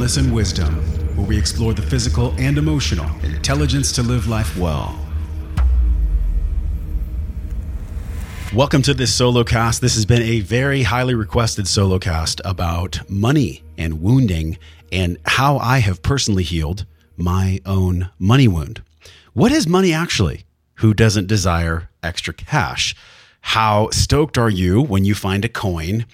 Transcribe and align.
Wellness 0.00 0.16
and 0.16 0.34
Wisdom, 0.34 0.76
where 1.14 1.26
we 1.26 1.36
explore 1.36 1.74
the 1.74 1.82
physical 1.82 2.34
and 2.38 2.56
emotional 2.56 3.04
intelligence 3.22 3.92
to 3.92 4.02
live 4.02 4.28
life 4.28 4.56
well. 4.56 4.98
Welcome 8.54 8.80
to 8.80 8.94
this 8.94 9.14
solo 9.14 9.44
cast. 9.44 9.82
This 9.82 9.96
has 9.96 10.06
been 10.06 10.22
a 10.22 10.40
very 10.40 10.84
highly 10.84 11.14
requested 11.14 11.68
solo 11.68 11.98
cast 11.98 12.40
about 12.46 13.10
money 13.10 13.62
and 13.76 14.00
wounding 14.00 14.56
and 14.90 15.18
how 15.26 15.58
I 15.58 15.80
have 15.80 16.02
personally 16.02 16.44
healed 16.44 16.86
my 17.18 17.60
own 17.66 18.08
money 18.18 18.48
wound. 18.48 18.82
What 19.34 19.52
is 19.52 19.68
money 19.68 19.92
actually? 19.92 20.46
Who 20.76 20.94
doesn't 20.94 21.26
desire 21.26 21.90
extra 22.02 22.32
cash? 22.32 22.96
How 23.42 23.90
stoked 23.90 24.38
are 24.38 24.48
you 24.48 24.80
when 24.80 25.04
you 25.04 25.14
find 25.14 25.44
a 25.44 25.50
coin, 25.50 26.06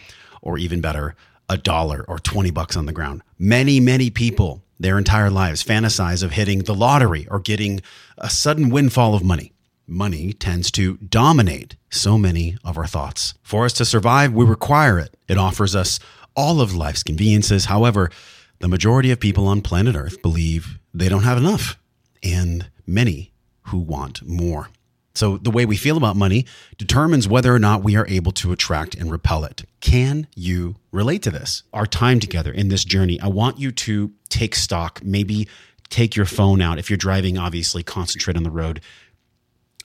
or 0.42 0.58
even 0.58 0.80
better, 0.80 1.14
a 1.48 1.56
dollar 1.56 2.04
or 2.08 2.18
20 2.18 2.50
bucks 2.50 2.76
on 2.76 2.86
the 2.86 2.92
ground? 2.92 3.22
Many, 3.38 3.80
many 3.80 4.10
people, 4.10 4.62
their 4.78 4.98
entire 4.98 5.30
lives, 5.30 5.62
fantasize 5.62 6.22
of 6.22 6.32
hitting 6.32 6.60
the 6.60 6.74
lottery 6.74 7.26
or 7.30 7.38
getting 7.38 7.80
a 8.18 8.30
sudden 8.30 8.70
windfall 8.70 9.14
of 9.14 9.24
money. 9.24 9.52
Money 9.86 10.32
tends 10.32 10.70
to 10.72 10.96
dominate 10.96 11.76
so 11.90 12.18
many 12.18 12.56
of 12.64 12.76
our 12.76 12.86
thoughts. 12.86 13.34
For 13.42 13.64
us 13.64 13.72
to 13.74 13.84
survive, 13.84 14.32
we 14.32 14.44
require 14.44 14.98
it. 14.98 15.16
It 15.28 15.38
offers 15.38 15.76
us 15.76 16.00
all 16.34 16.60
of 16.60 16.74
life's 16.74 17.02
conveniences. 17.02 17.66
However, 17.66 18.10
the 18.58 18.68
majority 18.68 19.10
of 19.10 19.20
people 19.20 19.46
on 19.46 19.62
planet 19.62 19.94
Earth 19.94 20.20
believe 20.22 20.78
they 20.92 21.08
don't 21.08 21.22
have 21.22 21.38
enough, 21.38 21.78
and 22.22 22.70
many 22.86 23.32
who 23.68 23.78
want 23.78 24.26
more. 24.26 24.70
So, 25.16 25.38
the 25.38 25.50
way 25.50 25.64
we 25.64 25.78
feel 25.78 25.96
about 25.96 26.14
money 26.14 26.44
determines 26.76 27.26
whether 27.26 27.54
or 27.54 27.58
not 27.58 27.82
we 27.82 27.96
are 27.96 28.06
able 28.06 28.32
to 28.32 28.52
attract 28.52 28.94
and 28.94 29.10
repel 29.10 29.44
it. 29.44 29.64
Can 29.80 30.26
you 30.36 30.76
relate 30.92 31.22
to 31.22 31.30
this? 31.30 31.62
Our 31.72 31.86
time 31.86 32.20
together 32.20 32.52
in 32.52 32.68
this 32.68 32.84
journey, 32.84 33.18
I 33.18 33.28
want 33.28 33.58
you 33.58 33.72
to 33.72 34.12
take 34.28 34.54
stock, 34.54 35.02
maybe 35.02 35.48
take 35.88 36.16
your 36.16 36.26
phone 36.26 36.60
out. 36.60 36.78
If 36.78 36.90
you're 36.90 36.98
driving, 36.98 37.38
obviously 37.38 37.82
concentrate 37.82 38.36
on 38.36 38.42
the 38.42 38.50
road. 38.50 38.82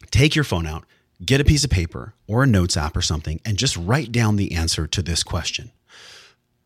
Take 0.10 0.36
your 0.36 0.44
phone 0.44 0.68
out, 0.68 0.86
get 1.23 1.40
a 1.40 1.45
piece 1.45 1.64
of 1.64 1.70
paper 1.70 2.14
or 2.28 2.44
a 2.44 2.48
notes 2.48 2.76
app 2.76 2.98
or 2.98 3.02
something, 3.02 3.40
and 3.45 3.58
just 3.58 3.78
write 3.78 4.12
down 4.12 4.36
the 4.36 4.52
answer 4.52 4.86
to 4.86 5.02
this 5.02 5.23
question. 5.23 5.72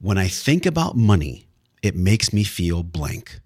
When 0.02 0.18
I 0.18 0.28
think 0.28 0.66
about 0.66 0.98
money, 0.98 1.48
it 1.84 1.96
makes 1.96 2.34
me 2.34 2.44
feel 2.44 2.82
blank. 2.82 3.42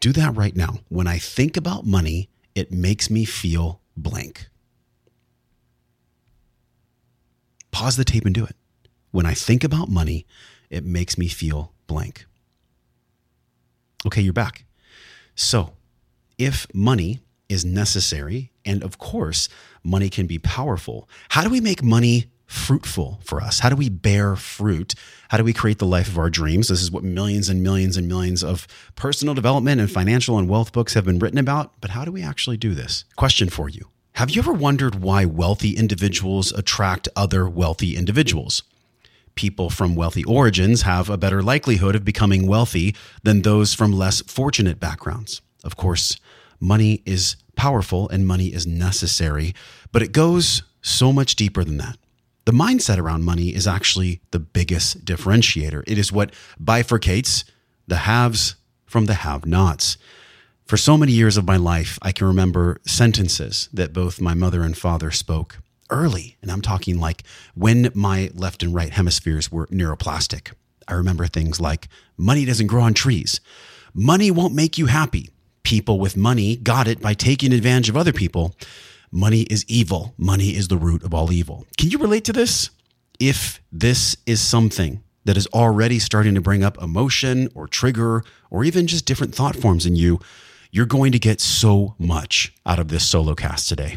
Do 0.00 0.12
that 0.12 0.34
right 0.34 0.56
now. 0.56 0.78
When 0.88 1.06
I 1.06 1.18
think 1.18 1.58
about 1.58 1.84
money, 1.84 2.30
it 2.54 2.72
makes 2.72 3.10
me 3.10 3.26
feel 3.26 3.82
blank. 3.94 4.48
Pause 7.74 7.96
the 7.96 8.04
tape 8.04 8.24
and 8.24 8.32
do 8.32 8.44
it. 8.44 8.54
When 9.10 9.26
I 9.26 9.34
think 9.34 9.64
about 9.64 9.88
money, 9.88 10.26
it 10.70 10.84
makes 10.84 11.18
me 11.18 11.26
feel 11.26 11.72
blank. 11.88 12.24
Okay, 14.06 14.20
you're 14.20 14.32
back. 14.32 14.64
So, 15.34 15.72
if 16.38 16.72
money 16.72 17.18
is 17.48 17.64
necessary, 17.64 18.52
and 18.64 18.84
of 18.84 18.98
course, 18.98 19.48
money 19.82 20.08
can 20.08 20.28
be 20.28 20.38
powerful, 20.38 21.08
how 21.30 21.42
do 21.42 21.50
we 21.50 21.60
make 21.60 21.82
money 21.82 22.30
fruitful 22.46 23.18
for 23.24 23.40
us? 23.40 23.58
How 23.58 23.70
do 23.70 23.76
we 23.76 23.88
bear 23.88 24.36
fruit? 24.36 24.94
How 25.30 25.38
do 25.38 25.42
we 25.42 25.52
create 25.52 25.80
the 25.80 25.84
life 25.84 26.06
of 26.06 26.16
our 26.16 26.30
dreams? 26.30 26.68
This 26.68 26.80
is 26.80 26.92
what 26.92 27.02
millions 27.02 27.48
and 27.48 27.60
millions 27.60 27.96
and 27.96 28.06
millions 28.06 28.44
of 28.44 28.68
personal 28.94 29.34
development 29.34 29.80
and 29.80 29.90
financial 29.90 30.38
and 30.38 30.48
wealth 30.48 30.72
books 30.72 30.94
have 30.94 31.06
been 31.06 31.18
written 31.18 31.38
about. 31.38 31.72
But 31.80 31.90
how 31.90 32.04
do 32.04 32.12
we 32.12 32.22
actually 32.22 32.56
do 32.56 32.72
this? 32.72 33.04
Question 33.16 33.48
for 33.48 33.68
you 33.68 33.88
have 34.14 34.30
you 34.30 34.40
ever 34.40 34.52
wondered 34.52 34.94
why 34.94 35.24
wealthy 35.24 35.76
individuals 35.76 36.52
attract 36.52 37.08
other 37.16 37.48
wealthy 37.48 37.96
individuals? 37.96 38.62
People 39.34 39.70
from 39.70 39.96
wealthy 39.96 40.22
origins 40.22 40.82
have 40.82 41.10
a 41.10 41.16
better 41.16 41.42
likelihood 41.42 41.96
of 41.96 42.04
becoming 42.04 42.46
wealthy 42.46 42.94
than 43.24 43.42
those 43.42 43.74
from 43.74 43.92
less 43.92 44.20
fortunate 44.22 44.78
backgrounds. 44.78 45.42
Of 45.64 45.76
course, 45.76 46.16
money 46.60 47.02
is 47.04 47.34
powerful 47.56 48.08
and 48.08 48.24
money 48.24 48.54
is 48.54 48.68
necessary, 48.68 49.52
but 49.90 50.02
it 50.02 50.12
goes 50.12 50.62
so 50.80 51.12
much 51.12 51.34
deeper 51.34 51.64
than 51.64 51.78
that. 51.78 51.96
The 52.44 52.52
mindset 52.52 52.98
around 52.98 53.24
money 53.24 53.52
is 53.52 53.66
actually 53.66 54.20
the 54.30 54.38
biggest 54.38 55.04
differentiator. 55.04 55.82
It 55.88 55.98
is 55.98 56.12
what 56.12 56.32
bifurcates 56.62 57.42
the 57.88 57.96
haves 57.96 58.54
from 58.86 59.06
the 59.06 59.14
have 59.14 59.44
nots. 59.44 59.98
For 60.66 60.78
so 60.78 60.96
many 60.96 61.12
years 61.12 61.36
of 61.36 61.46
my 61.46 61.58
life, 61.58 61.98
I 62.00 62.10
can 62.10 62.26
remember 62.26 62.80
sentences 62.86 63.68
that 63.74 63.92
both 63.92 64.18
my 64.18 64.32
mother 64.32 64.62
and 64.62 64.74
father 64.74 65.10
spoke 65.10 65.58
early. 65.90 66.38
And 66.40 66.50
I'm 66.50 66.62
talking 66.62 66.98
like 66.98 67.22
when 67.54 67.90
my 67.94 68.30
left 68.32 68.62
and 68.62 68.74
right 68.74 68.90
hemispheres 68.90 69.52
were 69.52 69.66
neuroplastic. 69.66 70.52
I 70.88 70.94
remember 70.94 71.26
things 71.26 71.60
like 71.60 71.88
money 72.16 72.46
doesn't 72.46 72.68
grow 72.68 72.82
on 72.82 72.94
trees, 72.94 73.42
money 73.92 74.30
won't 74.30 74.54
make 74.54 74.78
you 74.78 74.86
happy. 74.86 75.28
People 75.64 75.98
with 75.98 76.16
money 76.16 76.56
got 76.56 76.88
it 76.88 77.00
by 77.00 77.12
taking 77.12 77.52
advantage 77.52 77.90
of 77.90 77.96
other 77.96 78.12
people. 78.12 78.54
Money 79.10 79.42
is 79.42 79.66
evil. 79.68 80.14
Money 80.16 80.56
is 80.56 80.68
the 80.68 80.76
root 80.78 81.02
of 81.02 81.12
all 81.12 81.30
evil. 81.30 81.66
Can 81.76 81.90
you 81.90 81.98
relate 81.98 82.24
to 82.24 82.32
this? 82.32 82.70
If 83.20 83.62
this 83.70 84.16
is 84.26 84.40
something 84.40 85.02
that 85.24 85.36
is 85.36 85.46
already 85.48 85.98
starting 85.98 86.34
to 86.34 86.40
bring 86.40 86.62
up 86.64 86.80
emotion 86.82 87.48
or 87.54 87.66
trigger 87.66 88.24
or 88.50 88.64
even 88.64 88.86
just 88.86 89.06
different 89.06 89.34
thought 89.34 89.56
forms 89.56 89.86
in 89.86 89.96
you, 89.96 90.20
you're 90.74 90.86
going 90.86 91.12
to 91.12 91.20
get 91.20 91.40
so 91.40 91.94
much 92.00 92.52
out 92.66 92.80
of 92.80 92.88
this 92.88 93.06
solo 93.06 93.32
cast 93.36 93.68
today. 93.68 93.96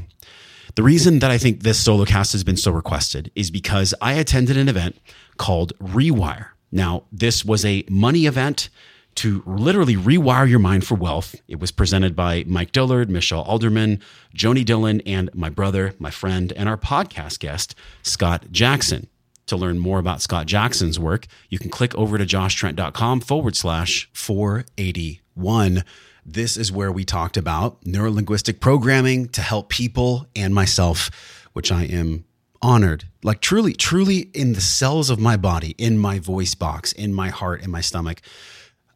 The 0.75 0.83
reason 0.83 1.17
that 1.19 1.31
I 1.31 1.39
think 1.39 1.63
this 1.63 1.83
solo 1.83 2.05
cast 2.05 2.33
has 2.33 2.43
been 2.43 2.55
so 2.55 2.71
requested 2.71 3.31
is 3.33 3.49
because 3.49 3.95
I 3.99 4.13
attended 4.13 4.57
an 4.57 4.69
event 4.69 4.95
called 5.37 5.73
Rewire. 5.79 6.49
Now, 6.71 7.05
this 7.11 7.43
was 7.43 7.65
a 7.65 7.83
money 7.89 8.27
event 8.27 8.69
to 9.15 9.41
literally 9.47 9.95
rewire 9.95 10.47
your 10.47 10.59
mind 10.59 10.85
for 10.85 10.93
wealth. 10.93 11.35
It 11.47 11.59
was 11.59 11.71
presented 11.71 12.15
by 12.15 12.43
Mike 12.45 12.73
Dillard, 12.73 13.09
Michelle 13.09 13.41
Alderman, 13.41 13.99
Joni 14.35 14.63
Dillon, 14.63 15.01
and 15.01 15.31
my 15.33 15.49
brother, 15.49 15.95
my 15.97 16.11
friend, 16.11 16.53
and 16.55 16.69
our 16.69 16.77
podcast 16.77 17.39
guest, 17.39 17.73
Scott 18.03 18.51
Jackson. 18.51 19.07
To 19.47 19.57
learn 19.57 19.79
more 19.79 19.97
about 19.97 20.21
Scott 20.21 20.45
Jackson's 20.45 20.99
work, 20.99 21.25
you 21.49 21.57
can 21.57 21.71
click 21.71 21.95
over 21.95 22.19
to 22.19 22.25
joshtrent.com 22.25 23.21
forward 23.21 23.55
slash 23.55 24.07
481. 24.13 25.83
This 26.29 26.57
is 26.57 26.73
where 26.73 26.91
we 26.91 27.05
talked 27.05 27.37
about 27.37 27.81
neurolinguistic 27.85 28.59
programming 28.59 29.29
to 29.29 29.39
help 29.39 29.69
people 29.69 30.27
and 30.35 30.53
myself, 30.53 31.09
which 31.53 31.71
I 31.71 31.85
am 31.85 32.25
honored, 32.61 33.05
like 33.23 33.39
truly, 33.39 33.71
truly 33.71 34.29
in 34.33 34.51
the 34.51 34.59
cells 34.59 35.09
of 35.09 35.21
my 35.21 35.37
body, 35.37 35.73
in 35.77 35.97
my 35.97 36.19
voice 36.19 36.53
box, 36.53 36.91
in 36.91 37.13
my 37.13 37.29
heart, 37.29 37.63
in 37.63 37.71
my 37.71 37.79
stomach. 37.79 38.19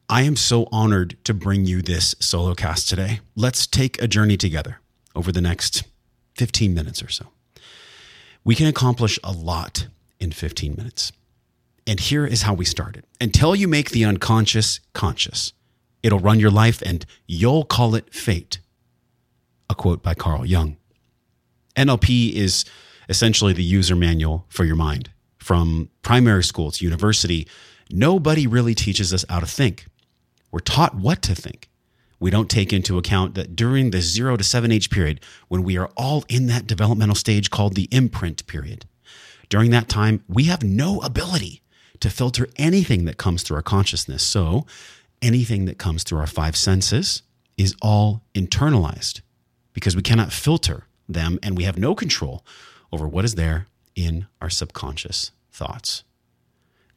I 0.10 0.24
am 0.24 0.36
so 0.36 0.68
honored 0.74 1.16
to 1.24 1.34
bring 1.34 1.66
you 1.66 1.82
this 1.82 2.16
solo 2.20 2.54
cast 2.54 2.90
today. 2.90 3.22
Let's 3.38 3.66
take 3.66 4.02
a 4.02 4.10
journey 4.10 4.36
together 4.36 4.82
over 5.16 5.32
the 5.32 5.40
next 5.40 5.84
15 6.36 6.74
minutes 6.74 7.02
or 7.02 7.08
so. 7.08 7.28
We 8.44 8.56
can 8.56 8.68
accomplish 8.68 9.18
a 9.24 9.32
lot 9.32 9.88
in 10.20 10.34
15 10.34 10.76
minutes. 10.76 11.14
And 11.88 11.98
here 11.98 12.26
is 12.26 12.42
how 12.42 12.54
we 12.54 12.66
started. 12.66 13.06
Until 13.22 13.56
you 13.56 13.70
make 13.70 13.92
the 13.92 14.04
unconscious 14.04 14.82
conscious, 14.92 15.54
It'll 16.04 16.20
run 16.20 16.40
your 16.40 16.52
life 16.52 16.82
and 16.82 17.06
you'll 17.28 17.64
call 17.64 17.96
it 17.96 18.14
fate. 18.14 18.60
A 19.70 19.76
quote 19.76 20.02
by 20.02 20.14
Carl 20.14 20.46
Jung. 20.46 20.78
NLP 21.76 22.34
is 22.34 22.66
essentially 23.08 23.54
the 23.54 23.64
user 23.64 23.96
manual 23.96 24.46
for 24.50 24.64
your 24.64 24.76
mind. 24.76 25.10
From 25.38 25.90
primary 26.02 26.44
school 26.44 26.72
to 26.72 26.86
university, 26.86 27.48
nobody 27.90 28.46
really 28.48 28.76
teaches 28.76 29.14
us 29.14 29.26
how 29.30 29.40
to 29.40 29.46
think. 29.46 29.86
We're 30.52 30.60
taught 30.60 30.96
what 30.96 31.22
to 31.24 31.36
think. 31.36 31.70
We 32.20 32.30
don't 32.30 32.50
take 32.50 32.72
into 32.72 32.98
account 32.98 33.34
that 33.36 33.56
during 33.56 33.90
the 33.90 34.02
zero 34.02 34.38
to 34.38 34.44
seven 34.44 34.72
age 34.72 34.90
period, 34.92 35.22
when 35.48 35.64
we 35.64 35.78
are 35.78 35.90
all 35.98 36.24
in 36.30 36.46
that 36.48 36.68
developmental 36.68 37.16
stage 37.16 37.50
called 37.50 37.74
the 37.74 37.88
imprint 37.92 38.46
period, 38.46 38.86
during 39.50 39.72
that 39.72 39.90
time, 39.90 40.24
we 40.28 40.44
have 40.44 40.64
no 40.64 41.00
ability 41.00 41.62
to 42.00 42.10
filter 42.10 42.48
anything 42.58 43.06
that 43.06 43.18
comes 43.18 43.44
through 43.44 43.58
our 43.58 43.64
consciousness. 43.64 44.24
So 44.24 44.66
anything 45.22 45.66
that 45.66 45.78
comes 45.78 46.04
through 46.04 46.20
our 46.20 46.28
five 46.28 46.56
senses 46.56 47.24
is 47.58 47.76
all 47.82 48.24
internalized 48.34 49.22
because 49.74 49.96
we 49.96 50.02
cannot 50.02 50.34
filter 50.34 50.88
them 51.08 51.40
and 51.44 51.58
we 51.58 51.64
have 51.64 51.78
no 51.78 51.96
control 51.96 52.46
over 52.92 53.08
what 53.08 53.26
is 53.26 53.36
there 53.36 53.68
in 53.96 54.28
our 54.42 54.50
subconscious 54.50 55.32
thoughts. 55.52 56.04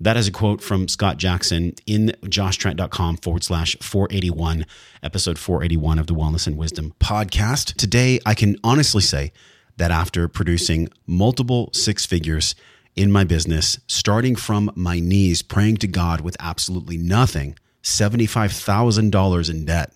That 0.00 0.17
is 0.17 0.26
a 0.26 0.32
quote 0.32 0.61
from 0.61 0.88
Scott 0.88 1.19
Jackson 1.19 1.75
in 1.87 2.15
joshtrent.com 2.25 3.19
forward 3.19 3.44
slash 3.44 3.76
481, 3.81 4.67
episode 5.03 5.38
481 5.38 5.99
of 5.99 6.06
the 6.09 6.15
Wellness 6.15 6.47
and 6.47 6.56
Wisdom 6.56 6.94
podcast. 6.99 7.75
Today, 7.77 8.19
I 8.27 8.35
can 8.35 8.56
honestly 8.65 9.03
say 9.03 9.32
that 9.77 9.91
after 9.91 10.29
producing 10.29 10.88
multiple 11.06 11.70
six 11.73 12.05
figures 12.05 12.55
in 12.97 13.11
my 13.11 13.25
business, 13.25 13.79
starting 13.87 14.37
from 14.37 14.70
my 14.75 15.00
knees, 15.00 15.43
praying 15.43 15.79
to 15.79 15.87
God 15.88 16.20
with 16.20 16.37
absolutely 16.41 16.97
nothing, 16.97 17.56
$75,000 17.85 19.51
in 19.51 19.65
debt 19.65 19.93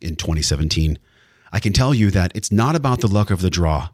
in 0.00 0.14
2017, 0.14 0.98
I 1.52 1.60
can 1.60 1.72
tell 1.72 1.94
you 1.94 2.10
that 2.10 2.32
it's 2.34 2.52
not 2.52 2.76
about 2.76 3.00
the 3.00 3.08
luck 3.08 3.30
of 3.30 3.40
the 3.40 3.50
draw 3.50 3.88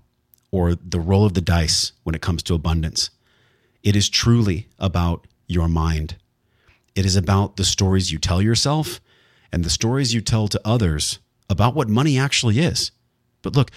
or 0.50 0.74
the 0.74 1.00
roll 1.00 1.24
of 1.24 1.34
the 1.34 1.40
dice 1.40 1.92
when 2.02 2.14
it 2.14 2.20
comes 2.20 2.42
to 2.44 2.54
abundance. 2.54 3.10
It 3.82 3.96
is 3.96 4.08
truly 4.08 4.68
about 4.78 5.26
your 5.46 5.68
mind. 5.68 6.16
It 6.94 7.06
is 7.06 7.16
about 7.16 7.56
the 7.56 7.64
stories 7.64 8.10
you 8.10 8.18
tell 8.18 8.42
yourself 8.42 9.00
and 9.52 9.64
the 9.64 9.70
stories 9.70 10.12
you 10.12 10.20
tell 10.20 10.48
to 10.48 10.60
others 10.64 11.18
about 11.48 11.74
what 11.74 11.88
money 11.88 12.18
actually 12.18 12.58
is. 12.58 12.90
But 13.42 13.54
look, 13.54 13.70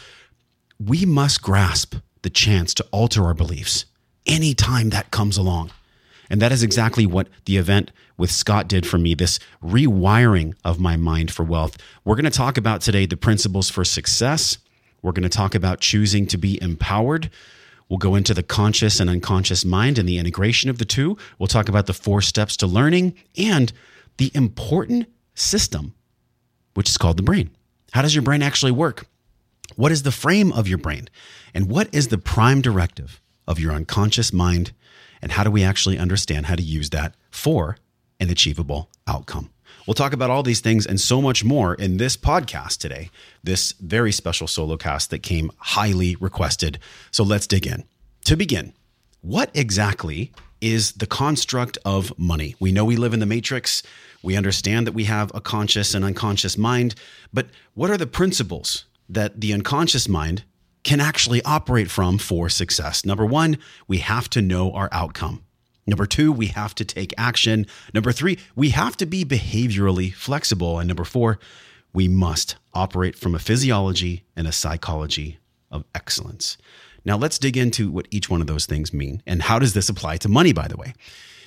we 0.80 1.06
must 1.06 1.42
grasp 1.42 1.96
the 2.24 2.30
chance 2.30 2.74
to 2.76 2.86
alter 2.92 3.24
our 3.24 3.34
beliefs 3.34 3.86
anytime 4.26 4.90
that 4.90 5.12
comes 5.12 5.38
along. 5.38 5.72
And 6.30 6.42
that 6.42 6.52
is 6.52 6.64
exactly 6.64 7.06
what 7.06 7.28
the 7.46 7.58
event 7.58 7.92
with 8.18 8.32
Scott 8.32 8.68
did 8.68 8.86
for 8.86 8.98
me 8.98 9.14
this 9.14 9.40
rewiring 9.64 10.54
of 10.64 10.80
my 10.80 10.96
mind 10.96 11.32
for 11.32 11.44
wealth. 11.44 11.78
We're 12.06 12.16
going 12.16 12.26
to 12.26 12.32
talk 12.32 12.58
about 12.58 12.82
today 12.82 13.06
the 13.06 13.18
principles 13.18 13.70
for 13.70 13.84
success. 13.84 14.58
We're 15.02 15.12
going 15.12 15.24
to 15.24 15.30
talk 15.30 15.54
about 15.56 15.82
choosing 15.82 16.26
to 16.28 16.38
be 16.38 16.62
empowered. 16.62 17.30
We'll 17.90 17.98
go 17.98 18.16
into 18.16 18.34
the 18.34 18.44
conscious 18.44 19.00
and 19.00 19.10
unconscious 19.10 19.66
mind 19.66 20.00
and 20.00 20.08
the 20.08 20.18
integration 20.18 20.70
of 20.70 20.78
the 20.78 20.86
two. 20.86 21.18
We'll 21.38 21.48
talk 21.48 21.70
about 21.70 21.86
the 21.86 21.94
four 21.94 22.22
steps 22.22 22.58
to 22.58 22.68
learning 22.68 23.14
and 23.38 23.72
the 24.18 24.32
important 24.34 25.08
system, 25.36 25.94
which 26.74 26.90
is 26.90 26.98
called 26.98 27.18
the 27.18 27.24
brain. 27.24 27.52
How 27.92 28.02
does 28.02 28.16
your 28.16 28.24
brain 28.24 28.42
actually 28.42 28.72
work? 28.72 29.06
What 29.76 29.92
is 29.92 30.04
the 30.04 30.12
frame 30.12 30.52
of 30.52 30.68
your 30.68 30.78
brain? 30.78 31.10
And 31.54 31.70
what 31.70 31.94
is 31.94 32.08
the 32.08 32.18
prime 32.18 32.62
directive 32.62 33.22
of 33.48 33.60
your 33.60 33.74
unconscious 33.74 34.32
mind? 34.32 34.72
And 35.24 35.32
how 35.32 35.44
do 35.46 35.50
we 35.50 35.64
actually 35.64 35.98
understand 35.98 36.48
how 36.48 36.56
to 36.56 36.62
use 36.62 36.90
that 36.90 37.16
for 37.32 37.78
an 38.20 38.30
achievable 38.30 38.90
outcome? 39.08 39.50
We'll 39.88 39.94
talk 39.94 40.12
about 40.12 40.30
all 40.30 40.44
these 40.44 40.60
things 40.60 40.86
and 40.86 41.00
so 41.00 41.22
much 41.22 41.46
more 41.46 41.76
in 41.76 41.96
this 41.96 42.16
podcast 42.18 42.78
today, 42.78 43.10
this 43.42 43.72
very 43.80 44.12
special 44.12 44.48
solo 44.48 44.76
cast 44.76 45.10
that 45.10 45.24
came 45.24 45.50
highly 45.58 46.18
requested. 46.18 46.78
So 47.12 47.24
let's 47.24 47.48
dig 47.48 47.66
in. 47.66 47.86
To 48.26 48.36
begin, 48.36 48.74
what 49.22 49.50
exactly 49.54 50.34
is 50.60 50.92
the 50.92 51.08
construct 51.08 51.78
of 51.86 52.18
money? 52.20 52.56
We 52.60 52.74
know 52.74 52.84
we 52.84 52.98
live 52.98 53.14
in 53.14 53.20
the 53.22 53.26
matrix. 53.26 53.82
We 54.22 54.36
understand 54.36 54.88
that 54.88 54.94
we 54.94 55.06
have 55.06 55.32
a 55.34 55.42
conscious 55.42 55.94
and 55.94 56.04
unconscious 56.04 56.58
mind, 56.58 56.96
but 57.34 57.48
what 57.74 57.90
are 57.90 57.98
the 57.98 58.08
principles 58.08 58.86
that 59.08 59.40
the 59.40 59.54
unconscious 59.54 60.08
mind 60.08 60.44
can 60.84 61.00
actually 61.00 61.42
operate 61.44 61.90
from 61.90 62.18
for 62.18 62.50
success? 62.50 63.06
Number 63.06 63.26
one, 63.26 63.58
we 63.88 64.00
have 64.00 64.30
to 64.32 64.42
know 64.42 64.72
our 64.72 64.90
outcome. 64.92 65.44
Number 65.86 66.06
two, 66.06 66.32
we 66.32 66.48
have 66.48 66.74
to 66.76 66.86
take 66.86 67.14
action. 67.18 67.66
Number 67.94 68.12
three, 68.12 68.40
we 68.56 68.70
have 68.70 68.96
to 68.98 69.06
be 69.06 69.26
behaviorally 69.26 70.14
flexible. 70.14 70.80
And 70.80 70.88
number 70.88 71.04
four, 71.04 71.40
we 71.94 72.08
must 72.08 72.56
operate 72.74 73.16
from 73.16 73.36
a 73.36 73.40
physiology 73.40 74.24
and 74.36 74.48
a 74.48 74.52
psychology 74.52 75.40
of 75.72 75.84
excellence. 75.94 76.58
Now, 77.06 77.18
let's 77.18 77.38
dig 77.38 77.58
into 77.58 77.92
what 77.92 78.08
each 78.12 78.30
one 78.30 78.42
of 78.42 78.48
those 78.48 78.66
things 78.66 78.94
mean. 78.94 79.22
And 79.28 79.44
how 79.44 79.60
does 79.60 79.74
this 79.74 79.90
apply 79.90 80.18
to 80.18 80.30
money, 80.30 80.54
by 80.54 80.68
the 80.68 80.78
way? 80.78 80.94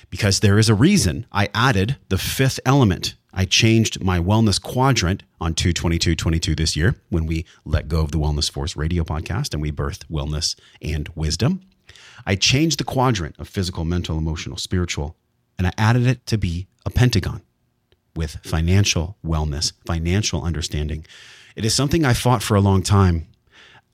Because 0.09 0.39
there 0.39 0.59
is 0.59 0.69
a 0.69 0.75
reason 0.75 1.25
I 1.31 1.49
added 1.53 1.97
the 2.09 2.17
fifth 2.17 2.59
element. 2.65 3.15
I 3.39 3.45
changed 3.45 4.03
my 4.03 4.17
wellness 4.17 4.59
quadrant 4.59 5.21
on 5.39 5.53
22222 5.53 6.55
this 6.55 6.75
year 6.75 6.95
when 7.09 7.27
we 7.27 7.45
let 7.65 7.87
go 7.87 8.01
of 8.01 8.11
the 8.11 8.17
Wellness 8.17 8.49
Force 8.49 8.75
radio 8.75 9.03
podcast 9.03 9.53
and 9.53 9.61
we 9.61 9.71
birthed 9.71 10.07
wellness 10.07 10.59
and 10.81 11.07
wisdom. 11.13 11.61
I 12.25 12.33
changed 12.33 12.79
the 12.79 12.83
quadrant 12.83 13.35
of 13.37 13.47
physical, 13.47 13.85
mental, 13.85 14.17
emotional, 14.17 14.57
spiritual, 14.57 15.15
and 15.59 15.67
I 15.67 15.71
added 15.77 16.07
it 16.07 16.25
to 16.25 16.39
be 16.39 16.65
a 16.83 16.89
pentagon 16.89 17.43
with 18.15 18.39
financial 18.43 19.17
wellness, 19.23 19.71
financial 19.85 20.41
understanding. 20.41 21.05
It 21.55 21.63
is 21.63 21.75
something 21.75 22.05
I 22.05 22.13
fought 22.13 22.41
for 22.41 22.55
a 22.55 22.61
long 22.61 22.81
time. 22.81 23.27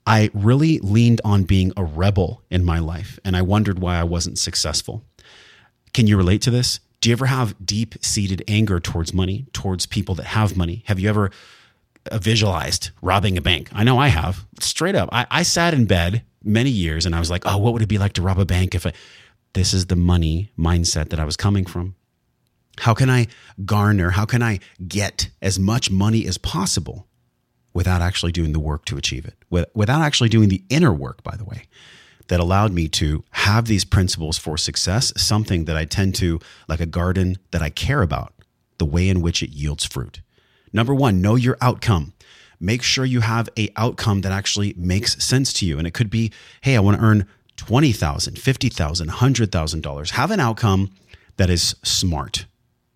I 0.06 0.30
really 0.32 0.78
leaned 0.78 1.20
on 1.22 1.42
being 1.42 1.70
a 1.76 1.84
rebel 1.84 2.40
in 2.50 2.64
my 2.64 2.78
life, 2.78 3.18
and 3.26 3.36
I 3.36 3.42
wondered 3.42 3.78
why 3.78 4.00
I 4.00 4.04
wasn't 4.04 4.38
successful. 4.38 5.04
Can 5.92 6.06
you 6.06 6.16
relate 6.16 6.40
to 6.42 6.50
this? 6.50 6.80
Do 7.04 7.10
you 7.10 7.16
ever 7.16 7.26
have 7.26 7.54
deep 7.62 8.02
seated 8.02 8.42
anger 8.48 8.80
towards 8.80 9.12
money, 9.12 9.44
towards 9.52 9.84
people 9.84 10.14
that 10.14 10.24
have 10.24 10.56
money? 10.56 10.82
Have 10.86 10.98
you 10.98 11.10
ever 11.10 11.30
uh, 12.10 12.16
visualized 12.16 12.92
robbing 13.02 13.36
a 13.36 13.42
bank? 13.42 13.68
I 13.74 13.84
know 13.84 13.98
I 13.98 14.08
have. 14.08 14.46
Straight 14.58 14.94
up. 14.94 15.10
I, 15.12 15.26
I 15.30 15.42
sat 15.42 15.74
in 15.74 15.84
bed 15.84 16.22
many 16.42 16.70
years 16.70 17.04
and 17.04 17.14
I 17.14 17.18
was 17.18 17.28
like, 17.28 17.42
oh, 17.44 17.58
what 17.58 17.74
would 17.74 17.82
it 17.82 17.90
be 17.90 17.98
like 17.98 18.14
to 18.14 18.22
rob 18.22 18.38
a 18.38 18.46
bank 18.46 18.74
if 18.74 18.86
I. 18.86 18.94
This 19.52 19.74
is 19.74 19.84
the 19.88 19.96
money 19.96 20.50
mindset 20.58 21.10
that 21.10 21.20
I 21.20 21.26
was 21.26 21.36
coming 21.36 21.66
from. 21.66 21.94
How 22.78 22.94
can 22.94 23.10
I 23.10 23.26
garner, 23.66 24.08
how 24.08 24.24
can 24.24 24.42
I 24.42 24.60
get 24.88 25.28
as 25.42 25.58
much 25.58 25.90
money 25.90 26.26
as 26.26 26.38
possible 26.38 27.06
without 27.74 28.00
actually 28.00 28.32
doing 28.32 28.54
the 28.54 28.60
work 28.60 28.86
to 28.86 28.96
achieve 28.96 29.26
it? 29.26 29.36
Without 29.74 30.00
actually 30.00 30.30
doing 30.30 30.48
the 30.48 30.64
inner 30.70 30.90
work, 30.90 31.22
by 31.22 31.36
the 31.36 31.44
way, 31.44 31.64
that 32.28 32.40
allowed 32.40 32.72
me 32.72 32.88
to 32.88 33.24
have 33.30 33.66
these 33.66 33.84
principles 33.84 34.38
for 34.38 34.56
success, 34.56 35.12
something 35.16 35.66
that 35.66 35.76
I 35.76 35.84
tend 35.84 36.14
to, 36.16 36.40
like 36.68 36.80
a 36.80 36.86
garden 36.86 37.36
that 37.50 37.62
I 37.62 37.70
care 37.70 38.02
about, 38.02 38.32
the 38.78 38.86
way 38.86 39.08
in 39.08 39.20
which 39.20 39.42
it 39.42 39.50
yields 39.50 39.84
fruit. 39.84 40.20
Number 40.72 40.94
one, 40.94 41.20
know 41.20 41.34
your 41.34 41.56
outcome 41.60 42.14
make 42.64 42.82
sure 42.82 43.04
you 43.04 43.20
have 43.20 43.48
a 43.58 43.68
outcome 43.76 44.22
that 44.22 44.32
actually 44.32 44.74
makes 44.76 45.22
sense 45.22 45.52
to 45.54 45.66
you. 45.66 45.78
And 45.78 45.86
it 45.86 45.94
could 45.94 46.10
be, 46.10 46.32
hey, 46.62 46.76
I 46.76 46.80
want 46.80 46.98
to 46.98 47.04
earn 47.04 47.26
$20,000, 47.56 48.34
$50,000, 48.34 49.08
$100,000. 49.08 50.10
Have 50.10 50.30
an 50.30 50.40
outcome 50.40 50.90
that 51.36 51.50
is 51.50 51.76
smart. 51.82 52.46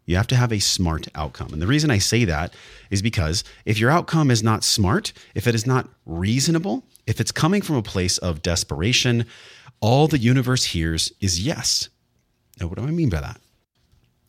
You 0.06 0.16
have 0.16 0.26
to 0.28 0.36
have 0.36 0.52
a 0.52 0.58
smart 0.58 1.08
outcome. 1.14 1.52
And 1.52 1.60
the 1.60 1.66
reason 1.66 1.90
I 1.90 1.98
say 1.98 2.24
that 2.24 2.54
is 2.90 3.02
because 3.02 3.44
if 3.66 3.78
your 3.78 3.90
outcome 3.90 4.30
is 4.30 4.42
not 4.42 4.64
smart, 4.64 5.12
if 5.34 5.46
it 5.46 5.54
is 5.54 5.66
not 5.66 5.88
reasonable, 6.06 6.84
if 7.08 7.22
it's 7.22 7.32
coming 7.32 7.62
from 7.62 7.76
a 7.76 7.82
place 7.82 8.18
of 8.18 8.42
desperation, 8.42 9.24
all 9.80 10.08
the 10.08 10.18
universe 10.18 10.64
hears 10.64 11.10
is 11.20 11.40
yes. 11.40 11.88
Now, 12.60 12.66
what 12.66 12.76
do 12.76 12.84
I 12.84 12.90
mean 12.90 13.08
by 13.08 13.22
that? 13.22 13.40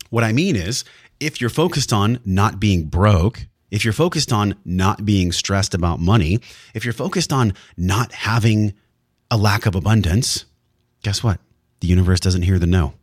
What 0.09 0.23
I 0.23 0.31
mean 0.31 0.55
is, 0.55 0.85
if 1.19 1.41
you're 1.41 1.49
focused 1.49 1.91
on 1.91 2.21
not 2.23 2.57
being 2.57 2.85
broke, 2.85 3.47
if 3.69 3.83
you're 3.83 3.91
focused 3.91 4.31
on 4.31 4.55
not 4.63 5.03
being 5.03 5.33
stressed 5.33 5.73
about 5.73 5.99
money, 5.99 6.39
if 6.73 6.85
you're 6.85 6.93
focused 6.93 7.33
on 7.33 7.53
not 7.75 8.13
having 8.13 8.73
a 9.29 9.35
lack 9.35 9.65
of 9.65 9.75
abundance, 9.75 10.45
guess 11.03 11.21
what? 11.21 11.41
The 11.81 11.87
universe 11.87 12.21
doesn't 12.21 12.43
hear 12.43 12.59
the 12.59 12.65
no. 12.65 12.93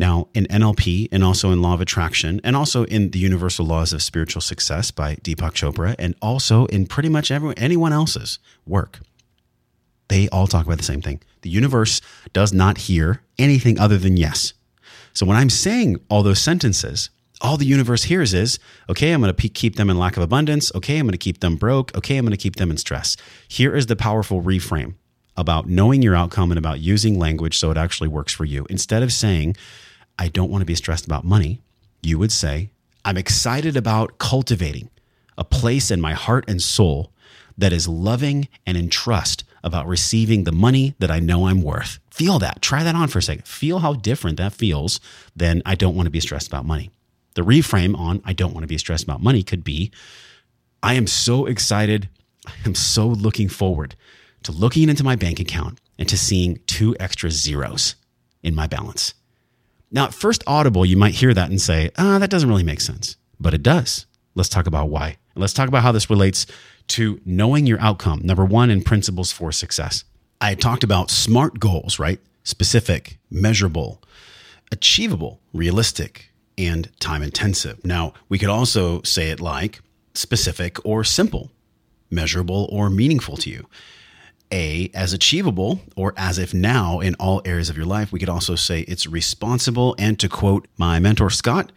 Now, 0.00 0.28
in 0.32 0.46
NLP 0.46 1.08
and 1.12 1.22
also 1.22 1.52
in 1.52 1.60
Law 1.60 1.74
of 1.74 1.82
Attraction, 1.82 2.40
and 2.42 2.56
also 2.56 2.84
in 2.84 3.10
the 3.10 3.18
Universal 3.18 3.66
Laws 3.66 3.92
of 3.92 4.02
Spiritual 4.02 4.40
Success 4.40 4.90
by 4.90 5.16
Deepak 5.16 5.52
Chopra, 5.52 5.94
and 5.98 6.14
also 6.22 6.64
in 6.66 6.86
pretty 6.86 7.10
much 7.10 7.30
everyone, 7.30 7.58
anyone 7.58 7.92
else's 7.92 8.38
work, 8.66 9.00
they 10.08 10.26
all 10.30 10.46
talk 10.46 10.64
about 10.64 10.78
the 10.78 10.84
same 10.84 11.02
thing. 11.02 11.20
The 11.42 11.50
universe 11.50 12.00
does 12.32 12.50
not 12.50 12.78
hear 12.78 13.20
anything 13.38 13.78
other 13.78 13.98
than 13.98 14.16
yes. 14.16 14.54
So 15.12 15.26
when 15.26 15.36
I'm 15.36 15.50
saying 15.50 16.00
all 16.08 16.22
those 16.22 16.40
sentences, 16.40 17.10
all 17.42 17.58
the 17.58 17.66
universe 17.66 18.04
hears 18.04 18.32
is, 18.32 18.58
okay, 18.88 19.12
I'm 19.12 19.20
going 19.20 19.34
to 19.34 19.48
keep 19.50 19.76
them 19.76 19.90
in 19.90 19.98
lack 19.98 20.16
of 20.16 20.22
abundance. 20.22 20.74
Okay, 20.74 20.96
I'm 20.96 21.04
going 21.04 21.12
to 21.12 21.18
keep 21.18 21.40
them 21.40 21.56
broke. 21.56 21.94
Okay, 21.94 22.16
I'm 22.16 22.24
going 22.24 22.30
to 22.30 22.38
keep 22.38 22.56
them 22.56 22.70
in 22.70 22.78
stress. 22.78 23.18
Here 23.48 23.76
is 23.76 23.84
the 23.84 23.96
powerful 23.96 24.40
reframe 24.40 24.94
about 25.36 25.68
knowing 25.68 26.00
your 26.00 26.16
outcome 26.16 26.50
and 26.50 26.58
about 26.58 26.80
using 26.80 27.18
language 27.18 27.58
so 27.58 27.70
it 27.70 27.76
actually 27.76 28.08
works 28.08 28.32
for 28.32 28.46
you. 28.46 28.66
Instead 28.70 29.02
of 29.02 29.12
saying, 29.12 29.56
I 30.20 30.28
don't 30.28 30.50
want 30.50 30.60
to 30.60 30.66
be 30.66 30.74
stressed 30.74 31.06
about 31.06 31.24
money, 31.24 31.62
you 32.02 32.18
would 32.18 32.30
say, 32.30 32.70
I'm 33.06 33.16
excited 33.16 33.74
about 33.74 34.18
cultivating 34.18 34.90
a 35.38 35.44
place 35.44 35.90
in 35.90 35.98
my 35.98 36.12
heart 36.12 36.44
and 36.46 36.60
soul 36.62 37.10
that 37.56 37.72
is 37.72 37.88
loving 37.88 38.46
and 38.66 38.76
in 38.76 38.90
trust 38.90 39.44
about 39.64 39.86
receiving 39.86 40.44
the 40.44 40.52
money 40.52 40.94
that 40.98 41.10
I 41.10 41.20
know 41.20 41.46
I'm 41.46 41.62
worth. 41.62 41.98
Feel 42.10 42.38
that. 42.40 42.60
Try 42.60 42.82
that 42.82 42.94
on 42.94 43.08
for 43.08 43.18
a 43.18 43.22
second. 43.22 43.46
Feel 43.46 43.78
how 43.78 43.94
different 43.94 44.36
that 44.36 44.52
feels 44.52 45.00
than 45.34 45.62
I 45.64 45.74
don't 45.74 45.96
want 45.96 46.06
to 46.06 46.10
be 46.10 46.20
stressed 46.20 46.48
about 46.48 46.66
money. 46.66 46.90
The 47.34 47.42
reframe 47.42 47.98
on 47.98 48.20
I 48.22 48.34
don't 48.34 48.52
want 48.52 48.64
to 48.64 48.68
be 48.68 48.78
stressed 48.78 49.04
about 49.04 49.22
money 49.22 49.42
could 49.42 49.64
be 49.64 49.90
I 50.82 50.94
am 50.94 51.06
so 51.06 51.46
excited. 51.46 52.10
I 52.46 52.52
am 52.66 52.74
so 52.74 53.06
looking 53.06 53.48
forward 53.48 53.96
to 54.42 54.52
looking 54.52 54.90
into 54.90 55.04
my 55.04 55.16
bank 55.16 55.40
account 55.40 55.78
and 55.98 56.08
to 56.10 56.18
seeing 56.18 56.58
two 56.66 56.94
extra 57.00 57.30
zeros 57.30 57.94
in 58.42 58.54
my 58.54 58.66
balance. 58.66 59.14
Now, 59.90 60.04
at 60.06 60.14
first 60.14 60.44
audible, 60.46 60.86
you 60.86 60.96
might 60.96 61.14
hear 61.14 61.34
that 61.34 61.50
and 61.50 61.60
say, 61.60 61.90
ah, 61.98 62.16
oh, 62.16 62.18
that 62.18 62.30
doesn't 62.30 62.48
really 62.48 62.62
make 62.62 62.80
sense. 62.80 63.16
But 63.40 63.54
it 63.54 63.62
does. 63.62 64.06
Let's 64.34 64.48
talk 64.48 64.66
about 64.66 64.88
why. 64.88 65.16
And 65.34 65.40
let's 65.40 65.52
talk 65.52 65.68
about 65.68 65.82
how 65.82 65.92
this 65.92 66.10
relates 66.10 66.46
to 66.88 67.20
knowing 67.24 67.66
your 67.66 67.80
outcome. 67.80 68.20
Number 68.22 68.44
one, 68.44 68.70
in 68.70 68.82
principles 68.82 69.32
for 69.32 69.50
success. 69.52 70.04
I 70.40 70.54
talked 70.54 70.84
about 70.84 71.10
SMART 71.10 71.58
goals, 71.58 71.98
right? 71.98 72.20
Specific, 72.44 73.18
measurable, 73.30 74.02
achievable, 74.72 75.40
realistic, 75.52 76.32
and 76.56 76.88
time 77.00 77.22
intensive. 77.22 77.84
Now, 77.84 78.14
we 78.28 78.38
could 78.38 78.48
also 78.48 79.02
say 79.02 79.30
it 79.30 79.40
like 79.40 79.80
specific 80.14 80.78
or 80.84 81.04
simple, 81.04 81.50
measurable 82.10 82.68
or 82.70 82.90
meaningful 82.90 83.36
to 83.38 83.50
you. 83.50 83.66
A 84.52 84.90
as 84.94 85.12
achievable 85.12 85.80
or 85.96 86.12
as 86.16 86.38
if 86.38 86.52
now 86.52 87.00
in 87.00 87.14
all 87.16 87.42
areas 87.44 87.68
of 87.68 87.76
your 87.76 87.86
life. 87.86 88.12
We 88.12 88.18
could 88.18 88.28
also 88.28 88.54
say 88.54 88.80
it's 88.82 89.06
responsible. 89.06 89.94
And 89.98 90.18
to 90.18 90.28
quote 90.28 90.66
my 90.76 90.98
mentor, 90.98 91.30
Scott, 91.30 91.72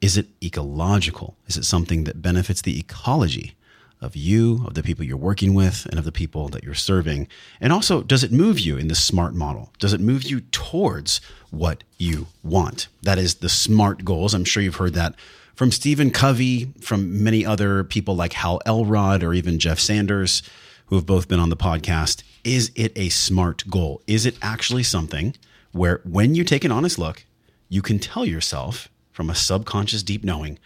is 0.00 0.16
it 0.16 0.26
ecological? 0.42 1.36
Is 1.46 1.56
it 1.56 1.64
something 1.64 2.04
that 2.04 2.22
benefits 2.22 2.62
the 2.62 2.78
ecology 2.78 3.54
of 4.00 4.14
you, 4.14 4.64
of 4.64 4.74
the 4.74 4.82
people 4.82 5.04
you're 5.04 5.16
working 5.16 5.54
with, 5.54 5.84
and 5.86 5.98
of 5.98 6.04
the 6.04 6.12
people 6.12 6.48
that 6.50 6.62
you're 6.62 6.74
serving? 6.74 7.26
And 7.60 7.72
also, 7.72 8.02
does 8.02 8.22
it 8.22 8.30
move 8.30 8.60
you 8.60 8.76
in 8.76 8.88
the 8.88 8.94
SMART 8.94 9.34
model? 9.34 9.72
Does 9.78 9.92
it 9.92 10.00
move 10.00 10.22
you 10.22 10.40
towards 10.40 11.20
what 11.50 11.82
you 11.96 12.28
want? 12.44 12.88
That 13.02 13.18
is 13.18 13.36
the 13.36 13.48
SMART 13.48 14.04
goals. 14.04 14.34
I'm 14.34 14.44
sure 14.44 14.62
you've 14.62 14.76
heard 14.76 14.94
that 14.94 15.14
from 15.56 15.72
Stephen 15.72 16.12
Covey, 16.12 16.72
from 16.80 17.24
many 17.24 17.44
other 17.44 17.82
people 17.82 18.14
like 18.14 18.34
Hal 18.34 18.60
Elrod 18.64 19.24
or 19.24 19.34
even 19.34 19.58
Jeff 19.58 19.80
Sanders, 19.80 20.44
who 20.88 20.96
have 20.96 21.06
both 21.06 21.28
been 21.28 21.40
on 21.40 21.50
the 21.50 21.56
podcast. 21.56 22.22
Is 22.44 22.70
it 22.74 22.92
a 22.96 23.08
SMART 23.08 23.68
goal? 23.70 24.02
Is 24.06 24.26
it 24.26 24.36
actually 24.42 24.82
something 24.82 25.34
where 25.72 26.00
when 26.04 26.34
you 26.34 26.44
take 26.44 26.64
an 26.64 26.72
honest 26.72 26.98
look, 26.98 27.24
you 27.68 27.82
can 27.82 27.98
tell 27.98 28.24
yourself 28.24 28.88
from 29.12 29.28
a 29.28 29.34
subconscious 29.34 30.02
deep 30.02 30.24
knowing 30.24 30.58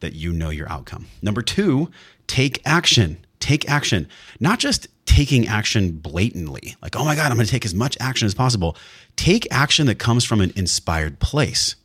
that 0.00 0.14
you 0.14 0.32
know 0.32 0.50
your 0.50 0.70
outcome. 0.70 1.06
Number 1.22 1.42
two, 1.42 1.90
take 2.26 2.60
action. 2.66 3.24
Take 3.38 3.70
action. 3.70 4.08
Not 4.38 4.58
just 4.58 4.88
taking 5.06 5.46
action 5.46 5.92
blatantly, 5.92 6.76
like, 6.82 6.96
oh 6.96 7.04
my 7.04 7.16
God, 7.16 7.30
I'm 7.30 7.36
going 7.36 7.46
to 7.46 7.50
take 7.50 7.64
as 7.64 7.74
much 7.74 7.96
action 8.00 8.26
as 8.26 8.34
possible. 8.34 8.76
Take 9.16 9.46
action 9.50 9.86
that 9.86 9.98
comes 9.98 10.24
from 10.24 10.40
an 10.40 10.52
inspired 10.56 11.18
place. 11.20 11.76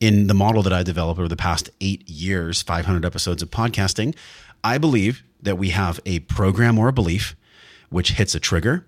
In 0.00 0.28
the 0.28 0.34
model 0.34 0.62
that 0.62 0.72
I 0.72 0.82
developed 0.82 1.18
over 1.18 1.28
the 1.28 1.36
past 1.36 1.70
eight 1.80 2.08
years, 2.08 2.62
500 2.62 3.04
episodes 3.04 3.42
of 3.42 3.50
podcasting, 3.50 4.14
I 4.62 4.78
believe 4.78 5.22
that 5.42 5.58
we 5.58 5.70
have 5.70 6.00
a 6.04 6.20
program 6.20 6.78
or 6.78 6.88
a 6.88 6.92
belief 6.92 7.36
which 7.90 8.12
hits 8.12 8.34
a 8.34 8.40
trigger 8.40 8.86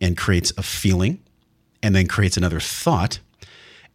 and 0.00 0.16
creates 0.16 0.52
a 0.56 0.62
feeling 0.62 1.22
and 1.82 1.94
then 1.94 2.06
creates 2.06 2.36
another 2.36 2.60
thought 2.60 3.20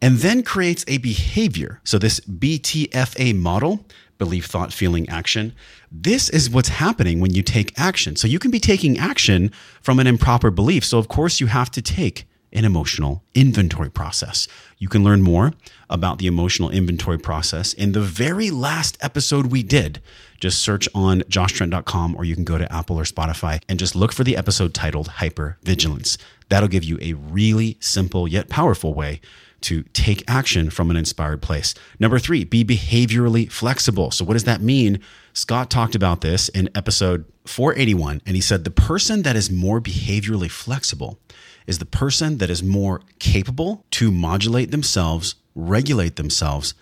and 0.02 0.18
then 0.18 0.44
creates 0.44 0.84
a 0.88 0.98
behavior. 0.98 1.80
So, 1.84 1.98
this 1.98 2.20
BTFA 2.22 3.38
model, 3.38 3.86
belief, 4.18 4.46
thought, 4.46 4.74
feeling, 4.74 5.08
action, 5.10 5.54
this 5.92 6.30
is 6.30 6.50
what's 6.50 6.70
happening 6.70 7.20
when 7.20 7.34
you 7.34 7.44
take 7.44 7.80
action. 7.80 8.16
So, 8.16 8.28
you 8.28 8.40
can 8.40 8.52
be 8.52 8.60
taking 8.60 8.98
action 8.98 9.52
from 9.82 10.00
an 10.00 10.08
improper 10.08 10.50
belief. 10.50 10.84
So, 10.84 10.98
of 10.98 11.08
course, 11.08 11.40
you 11.40 11.48
have 11.48 11.70
to 11.72 11.82
take 11.82 12.26
an 12.54 12.66
emotional 12.66 13.24
inventory 13.34 13.90
process. 13.90 14.48
You 14.78 14.90
can 14.90 15.04
learn 15.04 15.22
more 15.22 15.54
about 15.90 16.20
the 16.20 16.28
emotional 16.28 16.70
inventory 16.70 17.18
process 17.18 17.74
in 17.74 17.92
the 17.92 18.02
very 18.02 18.50
last 18.52 18.98
episode 19.02 19.48
we 19.48 19.64
did. 19.64 20.02
Just 20.40 20.62
search 20.62 20.90
on 20.96 21.22
joshtrent.com 21.22 22.16
or 22.16 22.26
you 22.26 22.36
can 22.36 22.44
go 22.44 22.58
to 22.58 22.72
Apple 22.74 22.98
or 22.98 23.04
Spotify 23.04 23.62
and 23.70 23.78
just 23.78 23.96
look 23.96 24.12
for 24.12 24.24
the 24.24 24.36
episode 24.36 24.74
titled 24.74 25.10
Hypervigilance. 25.10 26.18
That'll 26.50 26.68
give 26.68 26.84
you 26.84 26.98
a 27.02 27.14
really 27.14 27.78
simple 27.80 28.28
yet 28.28 28.50
powerful 28.50 28.94
way 28.94 29.22
to 29.62 29.84
take 29.94 30.24
action 30.28 30.70
from 30.70 30.90
an 30.90 30.98
inspired 30.98 31.42
place. 31.42 31.74
Number 32.00 32.20
three, 32.20 32.44
be 32.44 32.66
behaviorally 32.66 33.52
flexible. 33.52 34.12
So, 34.12 34.26
what 34.26 34.34
does 34.34 34.46
that 34.46 34.62
mean? 34.62 35.00
Scott 35.34 35.70
talked 35.70 35.96
about 35.96 36.22
this 36.22 36.50
in 36.50 36.70
episode 36.76 37.26
481, 37.46 38.22
and 38.26 38.36
he 38.36 38.42
said 38.42 38.64
the 38.64 38.72
person 38.72 39.22
that 39.22 39.36
is 39.36 39.50
more 39.50 39.80
behaviorally 39.80 40.50
flexible 40.50 41.20
is 41.68 41.80
the 41.80 41.86
person 41.86 42.38
that 42.38 42.50
is 42.50 42.64
more 42.64 43.02
capable 43.20 43.86
to 43.92 44.12
modulate 44.12 44.72
themselves, 44.72 45.36
regulate 45.56 46.16
themselves, 46.16 46.74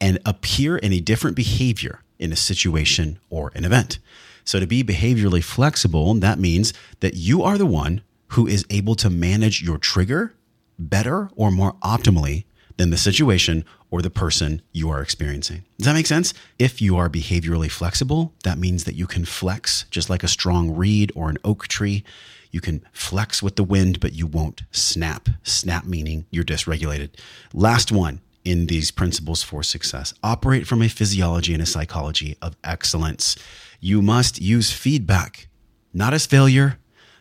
and 0.00 0.18
appear 0.24 0.76
in 0.76 0.92
a 0.92 1.00
different 1.00 1.36
behavior 1.36 2.02
in 2.18 2.32
a 2.32 2.36
situation 2.36 3.18
or 3.30 3.52
an 3.54 3.64
event. 3.64 3.98
So, 4.44 4.60
to 4.60 4.66
be 4.66 4.84
behaviorally 4.84 5.42
flexible, 5.42 6.14
that 6.14 6.38
means 6.38 6.72
that 7.00 7.14
you 7.14 7.42
are 7.42 7.58
the 7.58 7.66
one 7.66 8.02
who 8.28 8.46
is 8.46 8.64
able 8.70 8.94
to 8.96 9.10
manage 9.10 9.62
your 9.62 9.78
trigger 9.78 10.34
better 10.78 11.30
or 11.34 11.50
more 11.50 11.72
optimally 11.82 12.44
than 12.76 12.90
the 12.90 12.96
situation 12.96 13.64
or 13.90 14.02
the 14.02 14.10
person 14.10 14.60
you 14.72 14.90
are 14.90 15.00
experiencing. 15.00 15.64
Does 15.78 15.86
that 15.86 15.94
make 15.94 16.06
sense? 16.06 16.34
If 16.58 16.82
you 16.82 16.96
are 16.96 17.08
behaviorally 17.08 17.70
flexible, 17.70 18.34
that 18.44 18.58
means 18.58 18.84
that 18.84 18.94
you 18.94 19.06
can 19.06 19.24
flex 19.24 19.86
just 19.90 20.10
like 20.10 20.22
a 20.22 20.28
strong 20.28 20.74
reed 20.74 21.12
or 21.14 21.30
an 21.30 21.38
oak 21.44 21.68
tree. 21.68 22.04
You 22.50 22.60
can 22.60 22.84
flex 22.92 23.42
with 23.42 23.56
the 23.56 23.64
wind, 23.64 24.00
but 24.00 24.12
you 24.12 24.26
won't 24.26 24.62
snap. 24.70 25.28
Snap 25.42 25.84
meaning 25.84 26.26
you're 26.30 26.44
dysregulated. 26.44 27.10
Last 27.52 27.92
one 27.92 28.20
in 28.44 28.66
these 28.66 28.90
principles 28.90 29.42
for 29.42 29.62
success 29.62 30.14
operate 30.22 30.66
from 30.66 30.80
a 30.80 30.88
physiology 30.88 31.52
and 31.52 31.62
a 31.62 31.66
psychology 31.66 32.36
of 32.40 32.56
excellence. 32.62 33.36
You 33.80 34.00
must 34.00 34.40
use 34.40 34.72
feedback, 34.72 35.48
not 35.92 36.14
as 36.14 36.26
failure, 36.26 36.78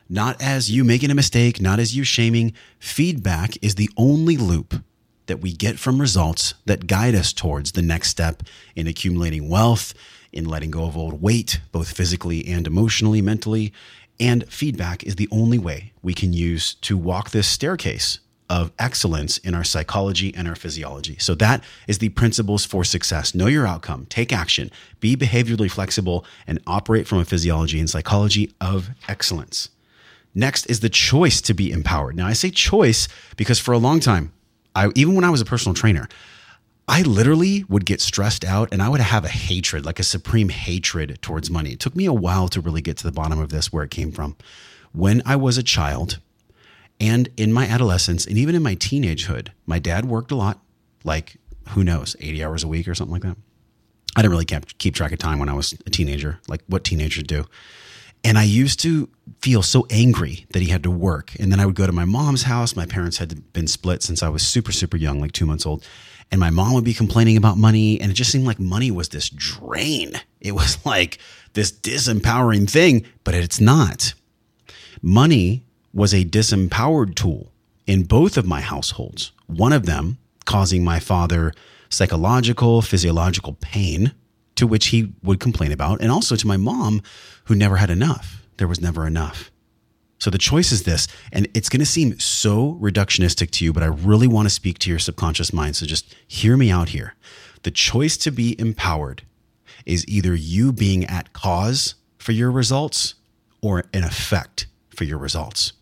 not 0.08 0.40
as 0.42 0.70
you 0.70 0.84
making 0.84 1.10
a 1.10 1.16
mistake, 1.16 1.60
not 1.60 1.80
as 1.80 1.96
you 1.96 2.04
shaming. 2.04 2.54
Feedback 2.80 3.58
is 3.64 3.76
the 3.76 3.90
only 3.98 4.38
loop 4.38 4.76
that 5.26 5.42
we 5.42 5.52
get 5.52 5.80
from 5.80 6.00
results 6.00 6.54
that 6.66 6.88
guide 6.88 7.16
us 7.16 7.34
towards 7.34 7.72
the 7.72 7.82
next 7.82 8.10
step 8.10 8.44
in 8.76 8.86
accumulating 8.86 9.50
wealth, 9.50 9.94
in 10.32 10.46
letting 10.46 10.70
go 10.70 10.86
of 10.86 10.96
old 10.96 11.22
weight, 11.22 11.60
both 11.72 11.92
physically 11.92 12.46
and 12.46 12.68
emotionally, 12.68 13.22
mentally. 13.22 13.74
And 14.20 14.48
feedback 14.52 15.04
is 15.04 15.16
the 15.16 15.28
only 15.32 15.58
way 15.58 15.94
we 16.02 16.14
can 16.14 16.34
use 16.34 16.76
to 16.76 16.98
walk 16.98 17.32
this 17.32 17.48
staircase 17.48 18.20
of 18.50 18.72
excellence 18.78 19.38
in 19.40 19.56
our 19.56 19.64
psychology 19.64 20.34
and 20.36 20.48
our 20.48 20.56
physiology. 20.56 21.18
So 21.20 21.34
that 21.36 21.64
is 21.88 21.98
the 21.98 22.10
principles 22.10 22.64
for 22.64 22.84
success. 22.84 23.34
Know 23.34 23.48
your 23.48 23.66
outcome, 23.66 24.06
take 24.08 24.32
action, 24.32 24.70
be 25.00 25.16
behaviorally 25.16 25.70
flexible, 25.70 26.26
and 26.46 26.60
operate 26.68 27.08
from 27.08 27.18
a 27.18 27.26
physiology 27.26 27.80
and 27.80 27.90
psychology 27.90 28.54
of 28.62 28.90
excellence. 29.08 29.70
Next 30.36 30.66
is 30.68 30.82
the 30.82 30.90
choice 30.90 31.42
to 31.42 31.54
be 31.54 31.72
empowered. 31.72 32.16
Now, 32.16 32.28
I 32.28 32.34
say 32.34 32.52
choice 32.52 33.08
because 33.36 33.60
for 33.60 33.72
a 33.72 33.78
long 33.78 34.00
time, 34.00 34.32
I, 34.76 34.92
even 34.94 35.16
when 35.16 35.24
I 35.24 35.30
was 35.30 35.42
a 35.42 35.46
personal 35.46 35.74
trainer, 35.74 36.08
I 36.88 37.02
literally 37.02 37.64
would 37.68 37.86
get 37.86 38.00
stressed 38.00 38.46
out 38.46 38.70
and 38.72 38.82
I 38.82 38.90
would 38.90 39.02
have 39.02 39.26
a 39.26 39.30
hatred, 39.30 39.86
like 39.86 40.00
a 40.00 40.04
supreme 40.04 40.50
hatred 40.50 41.20
towards 41.22 41.50
money. 41.50 41.72
It 41.72 41.80
took 41.80 41.96
me 41.96 42.06
a 42.06 42.14
while 42.14 42.48
to 42.50 42.62
really 42.62 42.82
get 42.82 42.98
to 42.98 43.04
the 43.04 43.12
bottom 43.12 43.40
of 43.40 43.50
this, 43.50 43.74
where 43.74 43.84
it 43.84 43.92
came 43.92 44.12
from. 44.12 44.36
When 44.92 45.22
I 45.26 45.36
was 45.36 45.58
a 45.58 45.64
child 45.64 46.20
and 47.00 47.28
in 47.38 47.52
my 47.52 47.66
adolescence 47.66 48.26
and 48.26 48.38
even 48.38 48.56
in 48.56 48.62
my 48.62 48.76
teenagehood, 48.76 49.50
my 49.66 49.80
dad 49.80 50.06
worked 50.06 50.32
a 50.32 50.36
lot, 50.36 50.60
like 51.04 51.38
who 51.70 51.84
knows, 51.84 52.16
80 52.20 52.44
hours 52.44 52.64
a 52.64 52.68
week 52.68 52.88
or 52.88 52.94
something 52.94 53.14
like 53.14 53.24
that. 53.24 53.38
I 54.16 54.22
didn't 54.22 54.32
really 54.32 54.46
keep 54.46 54.96
track 54.96 55.12
of 55.12 55.20
time 55.20 55.40
when 55.40 55.50
I 55.50 55.54
was 55.54 55.74
a 55.86 55.90
teenager, 55.90 56.40
like 56.48 56.62
what 56.68 56.84
teenagers 56.84 57.24
do. 57.24 57.46
And 58.24 58.38
I 58.38 58.44
used 58.44 58.80
to 58.82 59.10
feel 59.42 59.62
so 59.62 59.86
angry 59.90 60.46
that 60.54 60.62
he 60.62 60.70
had 60.70 60.84
to 60.84 60.92
work. 60.92 61.34
And 61.40 61.52
then 61.52 61.60
I 61.60 61.66
would 61.66 61.76
go 61.76 61.86
to 61.86 61.92
my 61.92 62.06
mom's 62.06 62.44
house. 62.44 62.76
My 62.76 62.86
parents 62.86 63.18
had 63.18 63.52
been 63.54 63.68
split 63.68 64.02
since 64.02 64.24
I 64.24 64.30
was 64.30 64.46
super, 64.46 64.72
super 64.72 64.98
young, 64.98 65.20
like 65.20 65.32
two 65.32 65.46
months 65.46 65.66
old. 65.66 65.86
And 66.32 66.40
my 66.40 66.50
mom 66.50 66.74
would 66.74 66.84
be 66.84 66.94
complaining 66.94 67.38
about 67.38 67.58
money. 67.58 68.00
And 68.00 68.12
it 68.12 68.16
just 68.16 68.32
seemed 68.32 68.46
like 68.46 68.60
money 68.60 68.92
was 68.92 69.10
this 69.10 69.30
drain. 69.30 70.14
It 70.42 70.54
was 70.54 70.78
like 70.86 71.20
this 71.54 71.72
disempowering 71.72 72.70
thing, 72.70 73.06
but 73.24 73.34
it's 73.34 73.60
not. 73.60 74.14
Money 75.02 75.66
was 75.94 76.14
a 76.14 76.26
disempowered 76.26 77.16
tool 77.16 77.52
in 77.88 78.04
both 78.04 78.38
of 78.38 78.46
my 78.46 78.62
households. 78.62 79.32
One 79.48 79.72
of 79.72 79.86
them 79.86 80.18
causing 80.46 80.84
my 80.84 81.00
father 81.00 81.54
psychological, 81.90 82.82
physiological 82.82 83.54
pain 83.62 84.14
to 84.56 84.68
which 84.68 84.88
he 84.88 85.14
would 85.22 85.40
complain 85.40 85.72
about, 85.72 86.02
and 86.02 86.12
also 86.12 86.36
to 86.36 86.48
my 86.48 86.58
mom, 86.58 87.02
who 87.46 87.56
never 87.56 87.78
had 87.78 87.90
enough. 87.90 88.42
There 88.58 88.68
was 88.68 88.82
never 88.82 89.06
enough. 89.06 89.52
So 90.18 90.30
the 90.30 90.38
choice 90.38 90.72
is 90.72 90.84
this, 90.84 91.08
and 91.32 91.48
it's 91.54 91.70
going 91.70 91.82
to 91.82 91.86
seem 91.86 92.20
so 92.20 92.78
reductionistic 92.82 93.52
to 93.52 93.66
you, 93.66 93.74
but 93.74 93.84
I 93.84 93.88
really 93.88 94.28
want 94.28 94.48
to 94.48 94.54
speak 94.54 94.80
to 94.80 94.90
your 94.90 95.00
subconscious 95.00 95.52
mind. 95.52 95.76
So 95.76 95.86
just 95.86 96.16
hear 96.28 96.58
me 96.58 96.72
out 96.72 96.90
here. 96.90 97.16
The 97.64 97.72
choice 97.72 98.16
to 98.18 98.32
be 98.32 98.60
empowered 98.60 99.24
is 99.86 100.08
either 100.08 100.34
you 100.34 100.72
being 100.72 101.06
at 101.06 101.34
cause 101.34 101.96
for 102.18 102.32
your 102.32 102.52
results 102.52 103.16
or 103.62 103.84
an 103.94 104.04
effect 104.04 104.68
for 104.90 105.04
your 105.04 105.18
results. 105.18 105.74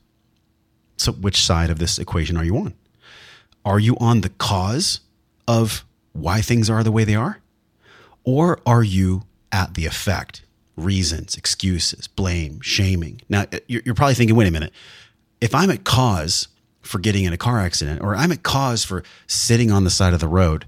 So, 0.97 1.11
which 1.11 1.41
side 1.41 1.69
of 1.69 1.79
this 1.79 1.99
equation 1.99 2.37
are 2.37 2.43
you 2.43 2.57
on? 2.57 2.73
Are 3.65 3.79
you 3.79 3.95
on 3.99 4.21
the 4.21 4.29
cause 4.29 5.01
of 5.47 5.85
why 6.13 6.41
things 6.41 6.69
are 6.69 6.83
the 6.83 6.91
way 6.91 7.03
they 7.03 7.15
are? 7.15 7.39
Or 8.23 8.59
are 8.65 8.83
you 8.83 9.23
at 9.51 9.73
the 9.73 9.85
effect? 9.85 10.42
Reasons, 10.75 11.35
excuses, 11.35 12.07
blame, 12.07 12.59
shaming. 12.61 13.21
Now, 13.29 13.41
uh, 13.53 13.59
you're 13.67 13.93
probably 13.93 14.15
thinking, 14.15 14.35
wait 14.35 14.47
a 14.47 14.51
minute. 14.51 14.71
If 15.39 15.53
I'm 15.53 15.69
at 15.69 15.83
cause 15.83 16.47
for 16.81 16.99
getting 16.99 17.23
in 17.23 17.33
a 17.33 17.37
car 17.37 17.59
accident, 17.59 18.01
or 18.01 18.15
I'm 18.15 18.31
at 18.31 18.43
cause 18.43 18.83
for 18.83 19.03
sitting 19.27 19.71
on 19.71 19.83
the 19.83 19.89
side 19.89 20.13
of 20.13 20.19
the 20.19 20.27
road, 20.27 20.65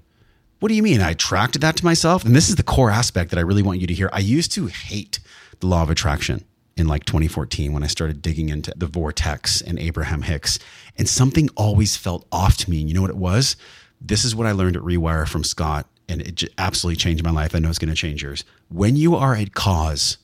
what 0.60 0.70
do 0.70 0.76
you 0.76 0.84
mean? 0.84 1.02
I 1.02 1.12
attracted 1.12 1.62
that 1.62 1.76
to 1.78 1.86
myself? 1.86 2.24
And 2.24 2.36
this 2.36 2.50
is 2.50 2.56
the 2.56 2.64
core 2.64 2.90
aspect 2.90 3.30
that 3.32 3.38
I 3.38 3.42
really 3.42 3.62
want 3.62 3.80
you 3.80 3.88
to 3.88 3.94
hear. 3.94 4.10
I 4.14 4.20
used 4.20 4.52
to 4.54 4.68
hate 4.68 5.20
the 5.60 5.68
law 5.68 5.84
of 5.84 5.90
attraction 5.90 6.46
in 6.78 6.88
like 6.88 7.06
2014 7.06 7.74
when 7.74 7.84
I 7.84 7.88
started 7.88 8.22
digging 8.22 8.50
into 8.50 8.74
the 8.76 8.88
vortex 8.88 9.62
and 9.62 9.80
Abraham 9.80 10.24
Hicks. 10.24 10.60
And 10.98 11.08
something 11.08 11.50
always 11.56 11.96
felt 11.96 12.26
off 12.32 12.58
to 12.58 12.70
me. 12.70 12.80
And 12.80 12.90
you 12.90 12.96
know 12.96 13.02
what 13.02 13.10
it 13.10 13.18
was? 13.18 13.56
This 14.00 14.26
is 14.26 14.36
what 14.36 14.48
I 14.48 14.52
learned 14.52 14.76
at 14.76 14.84
Rewire 14.84 15.28
from 15.28 15.44
Scott 15.44 15.88
and 16.08 16.22
it 16.22 16.44
absolutely 16.58 16.98
changed 16.98 17.24
my 17.24 17.32
life. 17.32 17.56
I 17.56 17.60
know 17.60 17.70
it's 17.70 17.80
going 17.80 17.90
to 17.90 17.96
change 17.96 18.24
yours. 18.24 18.44
When 18.70 18.96
you 18.96 19.16
are 19.16 19.36
at 19.36 19.54
cause, 19.54 20.18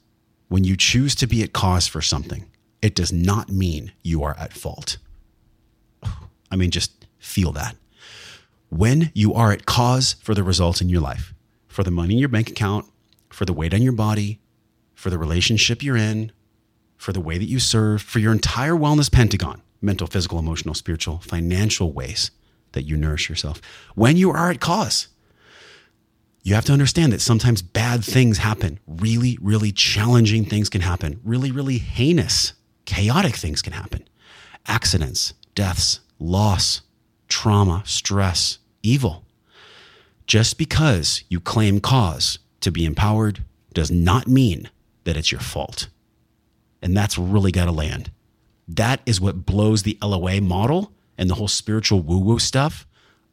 when 0.47 0.63
you 0.63 0.75
choose 0.75 1.15
to 1.15 1.27
be 1.27 1.43
at 1.43 1.53
cause 1.53 1.88
for 1.88 2.01
something, 2.01 2.45
it 2.81 2.95
does 2.95 3.11
not 3.11 3.50
mean 3.50 3.91
you 4.03 4.23
are 4.23 4.35
at 4.38 4.53
fault. 4.53 4.97
I 6.51 6.55
mean, 6.55 6.71
just 6.71 7.05
feel 7.19 7.51
that. 7.53 7.75
When 8.69 9.11
you 9.13 9.33
are 9.33 9.51
at 9.51 9.65
cause 9.65 10.13
for 10.21 10.33
the 10.33 10.43
results 10.43 10.81
in 10.81 10.89
your 10.89 11.01
life, 11.01 11.33
for 11.67 11.83
the 11.83 11.91
money 11.91 12.13
in 12.13 12.19
your 12.19 12.29
bank 12.29 12.50
account, 12.50 12.85
for 13.29 13.45
the 13.45 13.53
weight 13.53 13.73
on 13.73 13.81
your 13.81 13.93
body, 13.93 14.39
for 14.93 15.09
the 15.09 15.17
relationship 15.17 15.81
you're 15.81 15.97
in, 15.97 16.31
for 16.97 17.13
the 17.13 17.21
way 17.21 17.38
that 17.38 17.45
you 17.45 17.59
serve, 17.59 18.01
for 18.01 18.19
your 18.19 18.31
entire 18.31 18.73
wellness 18.73 19.11
pentagon 19.11 19.61
mental, 19.81 20.05
physical, 20.05 20.38
emotional, 20.38 20.75
spiritual, 20.75 21.17
financial 21.19 21.91
ways 21.91 22.29
that 22.73 22.83
you 22.83 22.95
nourish 22.95 23.29
yourself. 23.29 23.59
When 23.95 24.15
you 24.15 24.29
are 24.29 24.51
at 24.51 24.59
cause, 24.59 25.07
you 26.43 26.55
have 26.55 26.65
to 26.65 26.74
understand 26.74 27.13
that 27.13 27.21
sometimes 27.21 27.62
bad 27.62 28.03
things 28.03 28.39
happen. 28.39 28.79
Really, 28.88 29.38
really 29.41 29.71
challenging 29.71 30.45
things 30.45 30.69
can 30.69 30.81
happen. 30.81 31.19
Really, 31.24 31.51
really 31.51 31.77
heinous, 31.77 32.53
chaotic 32.86 33.36
things 33.36 33.62
can 33.62 33.74
happen. 33.74 34.07
Accidents, 34.67 35.33
deaths, 35.53 36.00
loss, 36.19 36.81
trauma, 37.27 37.83
stress, 37.86 38.57
evil. 38.81 39.25
Just 40.25 40.57
because 40.57 41.24
you 41.29 41.39
claim 41.39 41.79
cause 41.79 42.39
to 42.62 42.71
be 42.71 42.86
empowered 42.86 43.43
does 43.74 43.91
not 43.91 44.27
mean 44.27 44.69
that 45.03 45.17
it's 45.17 45.31
your 45.31 45.41
fault. 45.41 45.89
And 46.81 46.98
that's 46.98 47.17
really 47.17 47.51
got 47.51 47.65
to 47.65 47.71
land. 47.71 48.12
That 48.67 49.01
is 49.05 49.21
what 49.21 49.45
blows 49.45 49.83
the 49.83 49.98
LOA 50.01 50.41
model 50.41 50.91
and 51.17 51.29
the 51.29 51.36
whole 51.36 51.48
spiritual 51.48 52.01
woo 52.01 52.19
woo 52.19 52.39
stuff 52.39 52.88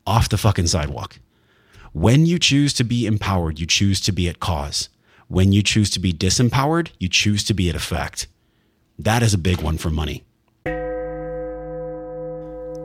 off 0.07 0.29
the 0.29 0.37
fucking 0.37 0.67
sidewalk. 0.67 1.19
When 1.99 2.27
you 2.27 2.39
choose 2.39 2.75
to 2.75 2.85
be 2.85 3.07
empowered, 3.07 3.59
you 3.59 3.67
choose 3.67 4.01
to 4.03 4.13
be 4.13 4.29
at 4.29 4.39
cause. 4.39 4.89
When 5.27 5.51
you 5.51 5.65
choose 5.65 5.91
to 5.91 5.99
be 5.99 6.13
disempowered, 6.13 6.91
you 7.01 7.09
choose 7.09 7.43
to 7.47 7.55
be 7.55 7.69
at 7.69 7.75
effect. 7.75 8.29
That 9.01 9.21
is 9.21 9.35
a 9.35 9.39
big 9.39 9.63
one 9.63 9.79
for 9.79 9.91
money. 9.91 10.23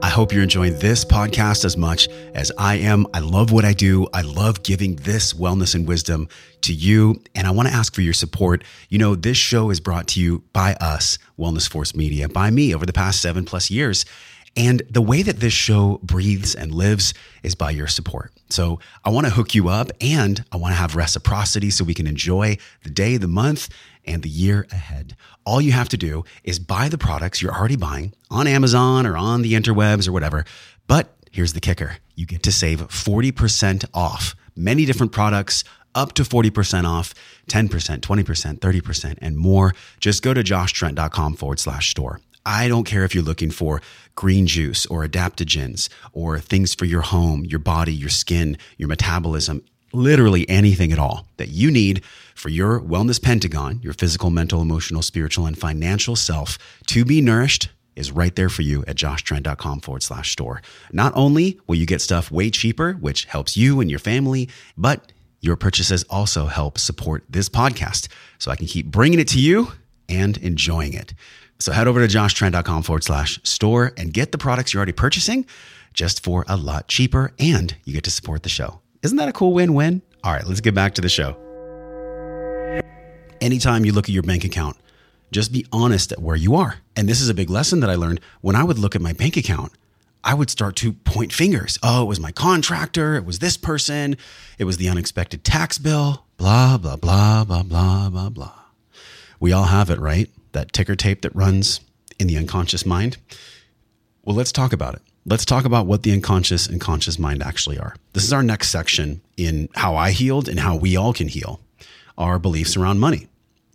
I 0.01 0.09
hope 0.09 0.33
you're 0.33 0.41
enjoying 0.41 0.79
this 0.79 1.05
podcast 1.05 1.63
as 1.63 1.77
much 1.77 2.09
as 2.33 2.51
I 2.57 2.77
am. 2.77 3.05
I 3.13 3.19
love 3.19 3.51
what 3.51 3.65
I 3.65 3.73
do. 3.73 4.07
I 4.15 4.21
love 4.21 4.63
giving 4.63 4.95
this 4.95 5.33
wellness 5.33 5.75
and 5.75 5.87
wisdom 5.87 6.27
to 6.61 6.73
you. 6.73 7.21
And 7.35 7.45
I 7.45 7.51
want 7.51 7.69
to 7.69 7.73
ask 7.75 7.93
for 7.93 8.01
your 8.01 8.13
support. 8.13 8.63
You 8.89 8.97
know, 8.97 9.13
this 9.13 9.37
show 9.37 9.69
is 9.69 9.79
brought 9.79 10.07
to 10.07 10.19
you 10.19 10.43
by 10.53 10.73
us, 10.81 11.19
Wellness 11.37 11.69
Force 11.69 11.93
Media, 11.93 12.27
by 12.27 12.49
me 12.49 12.73
over 12.73 12.87
the 12.87 12.93
past 12.93 13.21
seven 13.21 13.45
plus 13.45 13.69
years. 13.69 14.05
And 14.55 14.83
the 14.89 15.01
way 15.01 15.23
that 15.23 15.39
this 15.39 15.53
show 15.53 15.99
breathes 16.03 16.53
and 16.53 16.71
lives 16.71 17.13
is 17.41 17.55
by 17.55 17.71
your 17.71 17.87
support. 17.87 18.31
So 18.49 18.79
I 19.03 19.09
want 19.09 19.25
to 19.25 19.33
hook 19.33 19.55
you 19.55 19.67
up 19.67 19.91
and 19.99 20.43
I 20.51 20.57
want 20.57 20.73
to 20.73 20.77
have 20.77 20.95
reciprocity 20.95 21.71
so 21.71 21.83
we 21.83 21.95
can 21.95 22.05
enjoy 22.05 22.57
the 22.83 22.91
day, 22.91 23.17
the 23.17 23.27
month, 23.27 23.69
and 24.05 24.21
the 24.21 24.29
year 24.29 24.67
ahead. 24.71 25.15
All 25.45 25.59
you 25.59 25.71
have 25.71 25.89
to 25.89 25.97
do 25.97 26.23
is 26.43 26.59
buy 26.59 26.87
the 26.87 26.97
products 26.97 27.41
you're 27.41 27.53
already 27.53 27.77
buying 27.77 28.13
on 28.29 28.45
Amazon 28.45 29.07
or 29.07 29.17
on 29.17 29.41
the 29.41 29.53
interwebs 29.53 30.07
or 30.07 30.11
whatever. 30.11 30.45
But 30.85 31.15
here's 31.31 31.53
the 31.53 31.59
kicker 31.59 31.97
you 32.15 32.27
get 32.27 32.43
to 32.43 32.51
save 32.51 32.79
40% 32.89 33.85
off 33.93 34.35
many 34.55 34.85
different 34.85 35.11
products 35.11 35.63
up 35.95 36.13
to 36.13 36.23
40% 36.23 36.85
off, 36.85 37.13
10%, 37.47 37.69
20%, 37.99 38.59
30%, 38.59 39.17
and 39.21 39.37
more. 39.37 39.73
Just 39.99 40.23
go 40.23 40.33
to 40.33 40.43
joshtrent.com 40.43 41.35
forward 41.35 41.59
slash 41.59 41.89
store. 41.89 42.19
I 42.45 42.67
don't 42.67 42.83
care 42.83 43.05
if 43.05 43.15
you're 43.15 43.23
looking 43.23 43.51
for 43.51 43.81
green 44.15 44.47
juice 44.47 44.85
or 44.87 45.05
adaptogens 45.05 45.89
or 46.11 46.39
things 46.39 46.73
for 46.73 46.85
your 46.85 47.01
home, 47.01 47.45
your 47.45 47.59
body, 47.59 47.93
your 47.93 48.09
skin, 48.09 48.57
your 48.77 48.87
metabolism, 48.87 49.63
literally 49.91 50.47
anything 50.49 50.91
at 50.91 50.99
all 50.99 51.27
that 51.37 51.49
you 51.49 51.71
need 51.71 52.03
for 52.35 52.49
your 52.49 52.79
wellness 52.79 53.21
pentagon, 53.21 53.79
your 53.83 53.93
physical, 53.93 54.29
mental, 54.29 54.61
emotional, 54.61 55.01
spiritual, 55.01 55.45
and 55.45 55.57
financial 55.57 56.15
self 56.15 56.57
to 56.87 57.05
be 57.05 57.21
nourished 57.21 57.69
is 57.95 58.11
right 58.11 58.35
there 58.35 58.49
for 58.49 58.63
you 58.63 58.83
at 58.87 58.95
joshtrent.com 58.95 59.79
forward 59.79 60.01
slash 60.01 60.31
store. 60.31 60.61
Not 60.91 61.13
only 61.15 61.59
will 61.67 61.75
you 61.75 61.85
get 61.85 62.01
stuff 62.01 62.31
way 62.31 62.49
cheaper, 62.49 62.93
which 62.93 63.25
helps 63.25 63.55
you 63.55 63.79
and 63.79 63.89
your 63.89 63.99
family, 63.99 64.49
but 64.75 65.11
your 65.41 65.55
purchases 65.55 66.03
also 66.09 66.47
help 66.47 66.77
support 66.79 67.23
this 67.29 67.49
podcast 67.49 68.07
so 68.39 68.49
I 68.49 68.55
can 68.55 68.65
keep 68.65 68.87
bringing 68.87 69.19
it 69.19 69.27
to 69.29 69.39
you 69.39 69.73
and 70.09 70.37
enjoying 70.37 70.93
it. 70.93 71.13
So 71.59 71.71
head 71.71 71.87
over 71.87 72.05
to 72.05 72.17
joshtrent.com 72.17 72.83
forward 72.83 73.03
slash 73.03 73.39
store 73.43 73.93
and 73.97 74.13
get 74.13 74.31
the 74.31 74.37
products 74.37 74.73
you're 74.73 74.79
already 74.79 74.91
purchasing 74.91 75.45
just 75.93 76.23
for 76.23 76.43
a 76.47 76.57
lot 76.57 76.87
cheaper 76.87 77.31
and 77.39 77.75
you 77.85 77.93
get 77.93 78.03
to 78.03 78.11
support 78.11 78.43
the 78.43 78.49
show. 78.49 78.81
Isn't 79.01 79.17
that 79.17 79.29
a 79.29 79.33
cool 79.33 79.53
win 79.53 79.73
win? 79.73 80.01
All 80.23 80.31
right, 80.33 80.45
let's 80.45 80.61
get 80.61 80.73
back 80.73 80.95
to 80.95 81.01
the 81.01 81.09
show. 81.09 81.37
Anytime 83.41 83.85
you 83.85 83.91
look 83.91 84.05
at 84.05 84.13
your 84.13 84.23
bank 84.23 84.43
account, 84.43 84.77
just 85.31 85.51
be 85.51 85.65
honest 85.71 86.11
at 86.11 86.21
where 86.21 86.35
you 86.35 86.55
are. 86.55 86.77
And 86.95 87.09
this 87.09 87.19
is 87.19 87.27
a 87.29 87.33
big 87.33 87.49
lesson 87.49 87.81
that 87.81 87.89
I 87.89 87.95
learned 87.95 88.21
when 88.41 88.55
I 88.55 88.63
would 88.63 88.79
look 88.79 88.95
at 88.95 89.01
my 89.01 89.13
bank 89.13 89.35
account. 89.35 89.73
I 90.23 90.33
would 90.33 90.49
start 90.49 90.77
to 90.77 90.93
point 90.93 91.33
fingers. 91.33 91.77
Oh, 91.83 92.03
it 92.03 92.05
was 92.05 92.19
my 92.19 92.31
contractor. 92.31 93.15
It 93.15 93.25
was 93.25 93.39
this 93.39 93.57
person. 93.57 94.15
It 94.57 94.63
was 94.63 94.77
the 94.77 94.87
unexpected 94.87 95.43
tax 95.43 95.77
bill. 95.77 96.25
Blah, 96.37 96.77
blah, 96.77 96.95
blah, 96.95 97.43
blah, 97.43 97.63
blah, 97.63 98.09
blah, 98.09 98.29
blah. 98.29 98.59
We 99.41 99.51
all 99.51 99.65
have 99.65 99.89
it, 99.89 99.99
right? 99.99 100.29
That 100.53 100.73
ticker 100.73 100.95
tape 100.95 101.21
that 101.21 101.35
runs 101.35 101.81
in 102.17 102.27
the 102.27 102.37
unconscious 102.37 102.85
mind. 102.85 103.17
Well, 104.23 104.35
let's 104.35 104.51
talk 104.51 104.73
about 104.73 104.95
it 104.95 105.01
let's 105.25 105.45
talk 105.45 105.65
about 105.65 105.85
what 105.85 106.03
the 106.03 106.11
unconscious 106.11 106.67
and 106.67 106.79
conscious 106.81 107.17
mind 107.17 107.41
actually 107.41 107.77
are. 107.77 107.95
This 108.13 108.23
is 108.23 108.33
our 108.33 108.43
next 108.43 108.69
section 108.69 109.21
in 109.37 109.69
how 109.75 109.95
I 109.95 110.11
healed 110.11 110.49
and 110.49 110.59
how 110.59 110.75
we 110.75 110.95
all 110.95 111.13
can 111.13 111.27
heal 111.27 111.61
our 112.17 112.39
beliefs 112.39 112.77
around 112.77 112.99
money. 112.99 113.27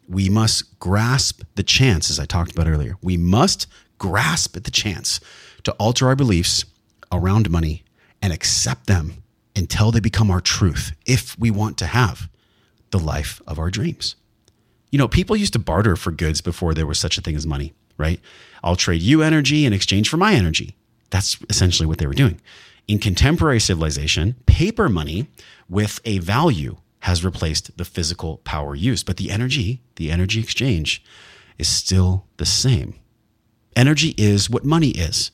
We 0.08 0.28
must 0.28 0.78
grasp 0.78 1.42
the 1.56 1.62
chance, 1.62 2.10
as 2.10 2.18
I 2.18 2.24
talked 2.24 2.52
about 2.52 2.68
earlier. 2.68 2.96
We 3.02 3.16
must 3.16 3.66
grasp 3.98 4.54
the 4.54 4.70
chance 4.70 5.20
to 5.64 5.72
alter 5.72 6.06
our 6.06 6.16
beliefs 6.16 6.64
around 7.10 7.50
money 7.50 7.84
and 8.22 8.32
accept 8.32 8.86
them 8.86 9.22
until 9.56 9.90
they 9.90 10.00
become 10.00 10.30
our 10.30 10.40
truth 10.40 10.92
if 11.04 11.38
we 11.38 11.50
want 11.50 11.76
to 11.78 11.86
have 11.86 12.28
the 12.90 12.98
life 12.98 13.42
of 13.46 13.58
our 13.58 13.70
dreams. 13.70 14.14
You 14.90 14.98
know, 14.98 15.09
people 15.09 15.37
used 15.37 15.53
to 15.53 15.59
barter 15.59 15.96
for 15.96 16.11
goods 16.11 16.40
before 16.40 16.74
there 16.74 16.87
was 16.87 16.98
such 16.98 17.18
a 17.18 17.20
thing 17.20 17.37
as 17.37 17.46
money, 17.46 17.74
right? 17.96 18.20
I'll 18.62 18.77
trade 18.77 19.03
you 19.03 19.22
energy 19.22 19.64
in 19.66 19.72
exchange 19.72 20.09
for 20.09 20.16
my 20.16 20.35
energy. 20.35 20.77
That's 21.11 21.38
essentially 21.48 21.87
what 21.87 21.98
they 21.98 22.07
were 22.07 22.14
doing. 22.14 22.40
In 22.87 22.98
contemporary 22.98 23.61
civilization, 23.61 24.37
paper 24.46 24.88
money 24.88 25.29
with 25.68 26.01
a 26.05 26.18
value 26.18 26.77
has 27.01 27.24
replaced 27.24 27.77
the 27.77 27.85
physical 27.85 28.38
power 28.38 28.74
used, 28.74 29.07
but 29.07 29.18
the 29.18 29.31
energy, 29.31 29.83
the 29.96 30.11
energy 30.11 30.40
exchange, 30.40 31.03
is 31.59 31.68
still 31.68 32.27
the 32.38 32.46
same. 32.46 32.94
Energy 33.77 34.14
is 34.16 34.51
what 34.51 34.64
money 34.64 34.90
is. 34.90 35.31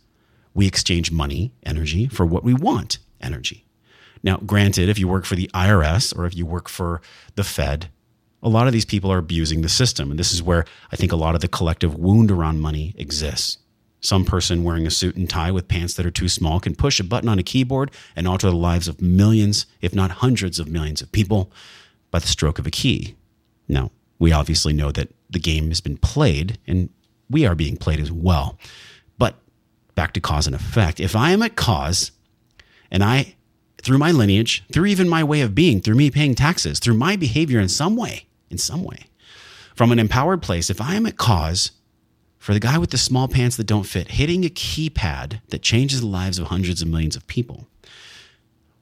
We 0.52 0.66
exchange 0.66 1.10
money, 1.10 1.52
energy, 1.64 2.08
for 2.08 2.26
what 2.26 2.44
we 2.44 2.54
want, 2.54 2.98
energy. 3.20 3.64
Now, 4.22 4.38
granted, 4.38 4.88
if 4.88 4.98
you 4.98 5.08
work 5.08 5.24
for 5.24 5.34
the 5.34 5.50
IRS 5.54 6.16
or 6.16 6.26
if 6.26 6.36
you 6.36 6.46
work 6.46 6.68
for 6.68 7.00
the 7.34 7.44
Fed, 7.44 7.88
a 8.44 8.48
lot 8.48 8.66
of 8.66 8.74
these 8.74 8.84
people 8.84 9.10
are 9.10 9.18
abusing 9.18 9.62
the 9.62 9.68
system. 9.68 10.10
And 10.10 10.20
this 10.20 10.32
is 10.32 10.42
where 10.42 10.66
I 10.92 10.96
think 10.96 11.10
a 11.10 11.16
lot 11.16 11.34
of 11.34 11.40
the 11.40 11.48
collective 11.48 11.94
wound 11.94 12.30
around 12.30 12.60
money 12.60 12.94
exists. 12.98 13.58
Some 14.00 14.26
person 14.26 14.62
wearing 14.62 14.86
a 14.86 14.90
suit 14.90 15.16
and 15.16 15.28
tie 15.28 15.50
with 15.50 15.66
pants 15.66 15.94
that 15.94 16.04
are 16.04 16.10
too 16.10 16.28
small 16.28 16.60
can 16.60 16.74
push 16.74 17.00
a 17.00 17.04
button 17.04 17.28
on 17.28 17.38
a 17.38 17.42
keyboard 17.42 17.90
and 18.14 18.28
alter 18.28 18.50
the 18.50 18.56
lives 18.56 18.86
of 18.86 19.00
millions, 19.00 19.64
if 19.80 19.94
not 19.94 20.10
hundreds 20.10 20.60
of 20.60 20.68
millions 20.68 21.00
of 21.00 21.10
people 21.10 21.50
by 22.10 22.18
the 22.18 22.26
stroke 22.26 22.58
of 22.58 22.66
a 22.66 22.70
key. 22.70 23.16
Now, 23.66 23.90
we 24.18 24.30
obviously 24.30 24.74
know 24.74 24.92
that 24.92 25.08
the 25.30 25.38
game 25.38 25.68
has 25.68 25.80
been 25.80 25.96
played 25.96 26.58
and 26.66 26.90
we 27.30 27.46
are 27.46 27.54
being 27.54 27.78
played 27.78 27.98
as 27.98 28.12
well. 28.12 28.58
But 29.16 29.36
back 29.94 30.12
to 30.12 30.20
cause 30.20 30.46
and 30.46 30.54
effect. 30.54 31.00
If 31.00 31.16
I 31.16 31.30
am 31.30 31.42
at 31.42 31.56
cause 31.56 32.12
and 32.90 33.02
I, 33.02 33.36
through 33.82 33.98
my 33.98 34.10
lineage, 34.10 34.64
through 34.70 34.86
even 34.86 35.08
my 35.08 35.24
way 35.24 35.40
of 35.40 35.54
being, 35.54 35.80
through 35.80 35.94
me 35.94 36.10
paying 36.10 36.34
taxes, 36.34 36.78
through 36.78 36.94
my 36.94 37.16
behavior 37.16 37.58
in 37.58 37.68
some 37.70 37.96
way, 37.96 38.26
in 38.50 38.58
some 38.58 38.84
way, 38.84 39.06
from 39.74 39.90
an 39.92 39.98
empowered 39.98 40.42
place, 40.42 40.70
if 40.70 40.80
I 40.80 40.94
am 40.94 41.06
at 41.06 41.16
cause 41.16 41.72
for 42.44 42.52
the 42.52 42.60
guy 42.60 42.76
with 42.76 42.90
the 42.90 42.98
small 42.98 43.26
pants 43.26 43.56
that 43.56 43.66
don't 43.66 43.84
fit, 43.84 44.12
hitting 44.12 44.44
a 44.44 44.50
keypad 44.50 45.40
that 45.48 45.62
changes 45.62 46.02
the 46.02 46.06
lives 46.06 46.38
of 46.38 46.48
hundreds 46.48 46.82
of 46.82 46.88
millions 46.88 47.16
of 47.16 47.26
people. 47.26 47.66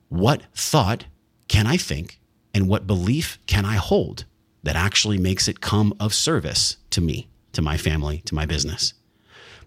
What 0.09 0.43
thought 0.53 1.05
can 1.47 1.69
I 1.69 1.77
think 1.77 2.19
and 2.53 2.69
what 2.69 2.89
belief 2.89 3.39
can 3.47 3.65
I 3.65 3.77
hold 3.77 4.25
that 4.65 4.75
actually 4.75 5.17
makes 5.17 5.47
it 5.47 5.61
come 5.61 5.95
of 6.01 6.13
service 6.13 6.77
to 6.91 7.01
me, 7.01 7.29
to 7.53 7.63
my 7.63 7.77
family, 7.77 8.19
to 8.25 8.35
my 8.35 8.47
business? 8.47 8.95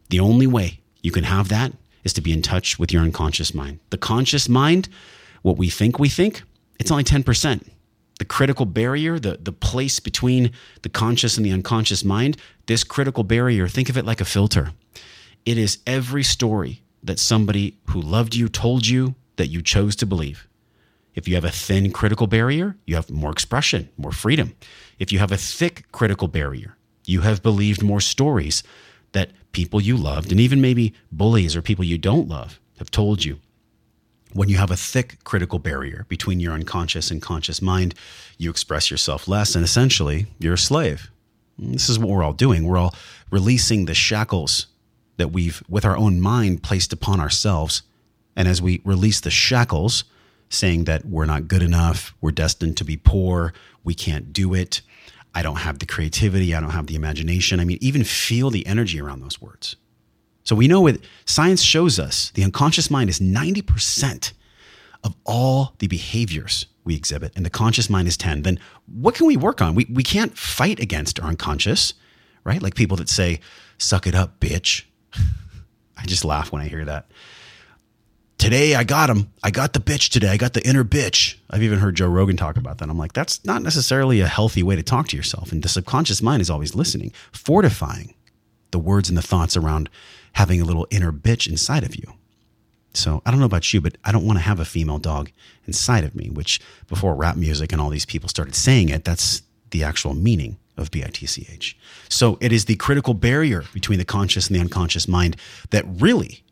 The 0.09 0.19
only 0.19 0.45
way 0.45 0.81
you 1.01 1.11
can 1.11 1.23
have 1.23 1.47
that 1.47 1.71
is 2.03 2.11
to 2.13 2.21
be 2.21 2.33
in 2.33 2.41
touch 2.41 2.77
with 2.77 2.91
your 2.91 3.01
unconscious 3.01 3.53
mind. 3.53 3.79
The 3.91 3.97
conscious 3.97 4.49
mind, 4.49 4.89
what 5.41 5.57
we 5.57 5.69
think 5.69 5.99
we 5.99 6.09
think, 6.09 6.43
it's 6.79 6.91
only 6.91 7.05
10% 7.05 7.65
the 8.19 8.25
critical 8.25 8.65
barrier, 8.65 9.19
the, 9.19 9.37
the 9.41 9.51
place 9.51 9.99
between 9.99 10.51
the 10.83 10.89
conscious 10.89 11.37
and 11.37 11.45
the 11.45 11.51
unconscious 11.51 12.03
mind, 12.03 12.37
this 12.65 12.83
critical 12.83 13.23
barrier, 13.23 13.67
think 13.67 13.89
of 13.89 13.97
it 13.97 14.05
like 14.05 14.21
a 14.21 14.25
filter. 14.25 14.71
It 15.45 15.57
is 15.57 15.79
every 15.85 16.23
story 16.23 16.81
that 17.03 17.19
somebody 17.19 17.77
who 17.89 18.01
loved 18.01 18.35
you 18.35 18.49
told 18.49 18.87
you 18.87 19.15
that 19.35 19.47
you 19.47 19.61
chose 19.61 19.95
to 19.97 20.05
believe. 20.05 20.47
If 21.13 21.27
you 21.27 21.35
have 21.35 21.45
a 21.45 21.51
thin 21.51 21.91
critical 21.91 22.27
barrier, 22.27 22.77
you 22.85 22.95
have 22.95 23.09
more 23.09 23.31
expression, 23.31 23.89
more 23.97 24.11
freedom. 24.11 24.55
If 24.99 25.11
you 25.11 25.19
have 25.19 25.31
a 25.31 25.37
thick 25.37 25.85
critical 25.91 26.27
barrier, 26.27 26.75
you 27.05 27.21
have 27.21 27.43
believed 27.43 27.83
more 27.83 28.01
stories 28.01 28.63
that 29.11 29.31
people 29.51 29.79
you 29.79 29.95
loved 29.95 30.31
and 30.31 30.39
even 30.39 30.59
maybe 30.59 30.93
bullies 31.11 31.55
or 31.55 31.61
people 31.61 31.85
you 31.85 31.97
don't 31.97 32.27
love 32.27 32.59
have 32.79 32.91
told 32.91 33.23
you 33.23 33.39
when 34.35 34.49
you 34.49 34.57
have 34.57 34.69
a 34.69 34.75
thick 34.75 35.23
critical 35.23 35.59
barrier 35.59 36.05
between 36.09 36.41
your 36.41 36.51
unconscious 36.51 37.09
and 37.09 37.21
conscious 37.21 37.61
mind, 37.61 37.95
you 38.37 38.49
express 38.49 38.91
yourself 38.91 39.29
less, 39.29 39.55
and 39.55 39.63
essentially, 39.63 40.27
you're 40.39 40.55
a 40.55 40.57
slave. 40.57 41.09
This 41.57 41.87
is 41.87 41.97
what 41.97 42.09
we're 42.09 42.21
all 42.21 42.33
doing. 42.33 42.67
We're 42.67 42.77
all 42.77 42.93
releasing 43.31 43.85
the 43.85 43.93
shackles 43.93 44.67
that 45.15 45.29
we've, 45.29 45.63
with 45.69 45.85
our 45.85 45.95
own 45.95 46.19
mind, 46.19 46.63
placed 46.63 46.91
upon 46.91 47.21
ourselves. 47.21 47.83
And 48.35 48.45
as 48.45 48.61
we 48.61 48.81
release 48.83 49.21
the 49.21 49.31
shackles, 49.31 50.03
saying 50.49 50.83
that 50.83 51.05
we're 51.05 51.25
not 51.25 51.47
good 51.47 51.63
enough, 51.63 52.13
we're 52.19 52.31
destined 52.31 52.75
to 52.75 52.83
be 52.83 52.97
poor, 52.97 53.53
we 53.85 53.93
can't 53.93 54.33
do 54.33 54.53
it, 54.53 54.81
I 55.33 55.43
don't 55.43 55.59
have 55.59 55.79
the 55.79 55.85
creativity, 55.85 56.53
I 56.53 56.59
don't 56.59 56.71
have 56.71 56.87
the 56.87 56.95
imagination. 56.95 57.61
I 57.61 57.63
mean, 57.63 57.77
even 57.79 58.03
feel 58.03 58.49
the 58.49 58.67
energy 58.67 58.99
around 58.99 59.21
those 59.21 59.41
words. 59.41 59.77
So 60.45 60.55
we 60.55 60.67
know 60.67 60.87
it, 60.87 61.03
science 61.25 61.61
shows 61.61 61.99
us 61.99 62.29
the 62.31 62.43
unconscious 62.43 62.89
mind 62.89 63.09
is 63.09 63.19
90% 63.19 64.31
of 65.03 65.15
all 65.25 65.73
the 65.79 65.87
behaviors 65.87 66.67
we 66.83 66.95
exhibit, 66.95 67.33
and 67.35 67.43
the 67.43 67.49
conscious 67.49 67.89
mind 67.89 68.07
is 68.07 68.15
10. 68.15 68.43
Then 68.43 68.59
what 68.85 69.15
can 69.15 69.25
we 69.25 69.37
work 69.37 69.59
on? 69.59 69.73
We, 69.73 69.87
we 69.91 70.03
can't 70.03 70.37
fight 70.37 70.79
against 70.79 71.19
our 71.19 71.29
unconscious, 71.29 71.95
right? 72.43 72.61
Like 72.61 72.75
people 72.75 72.95
that 72.97 73.09
say, 73.09 73.39
suck 73.79 74.05
it 74.05 74.13
up, 74.13 74.39
bitch. 74.39 74.83
I 75.97 76.05
just 76.05 76.23
laugh 76.23 76.51
when 76.51 76.61
I 76.61 76.67
hear 76.67 76.85
that. 76.85 77.09
Today 78.37 78.75
I 78.75 78.83
got 78.83 79.09
him. 79.09 79.31
I 79.41 79.49
got 79.49 79.73
the 79.73 79.79
bitch 79.79 80.09
today. 80.09 80.29
I 80.29 80.37
got 80.37 80.53
the 80.53 80.67
inner 80.67 80.83
bitch. 80.83 81.37
I've 81.49 81.63
even 81.63 81.79
heard 81.79 81.95
Joe 81.95 82.07
Rogan 82.07 82.37
talk 82.37 82.57
about 82.57 82.77
that. 82.77 82.89
I'm 82.89 82.97
like, 82.97 83.13
that's 83.13 83.43
not 83.45 83.63
necessarily 83.63 84.19
a 84.19 84.27
healthy 84.27 84.61
way 84.61 84.75
to 84.75 84.83
talk 84.83 85.07
to 85.07 85.17
yourself. 85.17 85.51
And 85.51 85.63
the 85.63 85.69
subconscious 85.69 86.21
mind 86.21 86.41
is 86.41 86.49
always 86.49 86.75
listening, 86.75 87.13
fortifying 87.31 88.13
the 88.71 88.79
words 88.79 89.09
and 89.09 89.17
the 89.17 89.23
thoughts 89.23 89.55
around 89.55 89.89
having 90.35 90.61
a 90.61 90.65
little 90.65 90.85
inner 90.91 91.11
bitch 91.11 91.47
inside 91.47 91.83
of 91.83 91.95
you. 91.95 92.13
So 92.93 93.21
I 93.25 93.31
don't 93.31 93.39
know 93.39 93.45
about 93.45 93.73
you, 93.73 93.81
but 93.81 93.97
I 94.03 94.11
don't 94.11 94.25
want 94.25 94.37
to 94.37 94.43
have 94.43 94.59
a 94.59 94.65
female 94.65 94.99
dog 94.99 95.31
inside 95.65 96.03
of 96.03 96.15
me, 96.15 96.29
which 96.29 96.61
before 96.87 97.15
rap 97.15 97.35
music 97.35 97.71
and 97.71 97.81
all 97.81 97.89
these 97.89 98.05
people 98.05 98.29
started 98.29 98.55
saying 98.55 98.89
it, 98.89 99.03
that's 99.03 99.41
the 99.71 99.83
actual 99.83 100.13
meaning 100.13 100.57
of 100.77 100.91
BITCH. 100.91 101.77
So 102.09 102.37
it 102.41 102.51
is 102.51 102.65
the 102.65 102.75
critical 102.75 103.13
barrier 103.13 103.63
between 103.73 103.99
the 103.99 104.05
conscious 104.05 104.47
and 104.47 104.55
the 104.55 104.61
unconscious 104.61 105.07
mind 105.07 105.37
that 105.71 105.85
really 105.87 106.43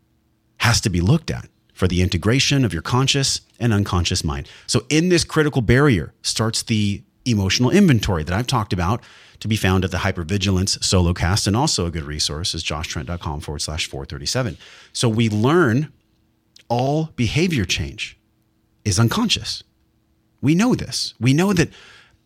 has 0.58 0.80
to 0.82 0.90
be 0.90 1.02
looked 1.02 1.30
at 1.30 1.48
for 1.74 1.88
the 1.88 2.02
integration 2.02 2.64
of 2.64 2.72
your 2.72 2.82
conscious 2.82 3.42
and 3.60 3.74
unconscious 3.74 4.24
mind. 4.24 4.48
So 4.66 4.86
in 4.90 5.10
this 5.10 5.24
critical 5.26 5.62
barrier 5.62 6.14
starts 6.22 6.64
the 6.64 7.04
emotional 7.26 7.70
inventory 7.70 8.24
that 8.24 8.34
I've 8.34 8.48
talked 8.48 8.74
about 8.74 9.02
to 9.40 9.48
be 9.48 9.56
found 9.56 9.84
at 9.84 9.92
the 9.92 9.98
Hypervigilance 9.98 10.84
solo 10.84 11.14
cast. 11.14 11.48
And 11.48 11.56
also 11.56 11.86
a 11.86 11.92
good 11.92 12.04
resource 12.04 12.54
is 12.54 12.64
joshtrent.com 12.64 13.42
forward 13.42 13.60
slash 13.60 13.88
437. 13.88 14.58
So 14.92 15.10
we 15.10 15.30
learn 15.30 15.92
all 16.70 17.10
behavior 17.16 17.66
change 17.66 18.18
is 18.86 19.00
unconscious. 19.00 19.64
We 20.42 20.56
know 20.56 20.76
this. 20.76 21.14
We 21.20 21.34
know 21.34 21.54
that 21.54 21.70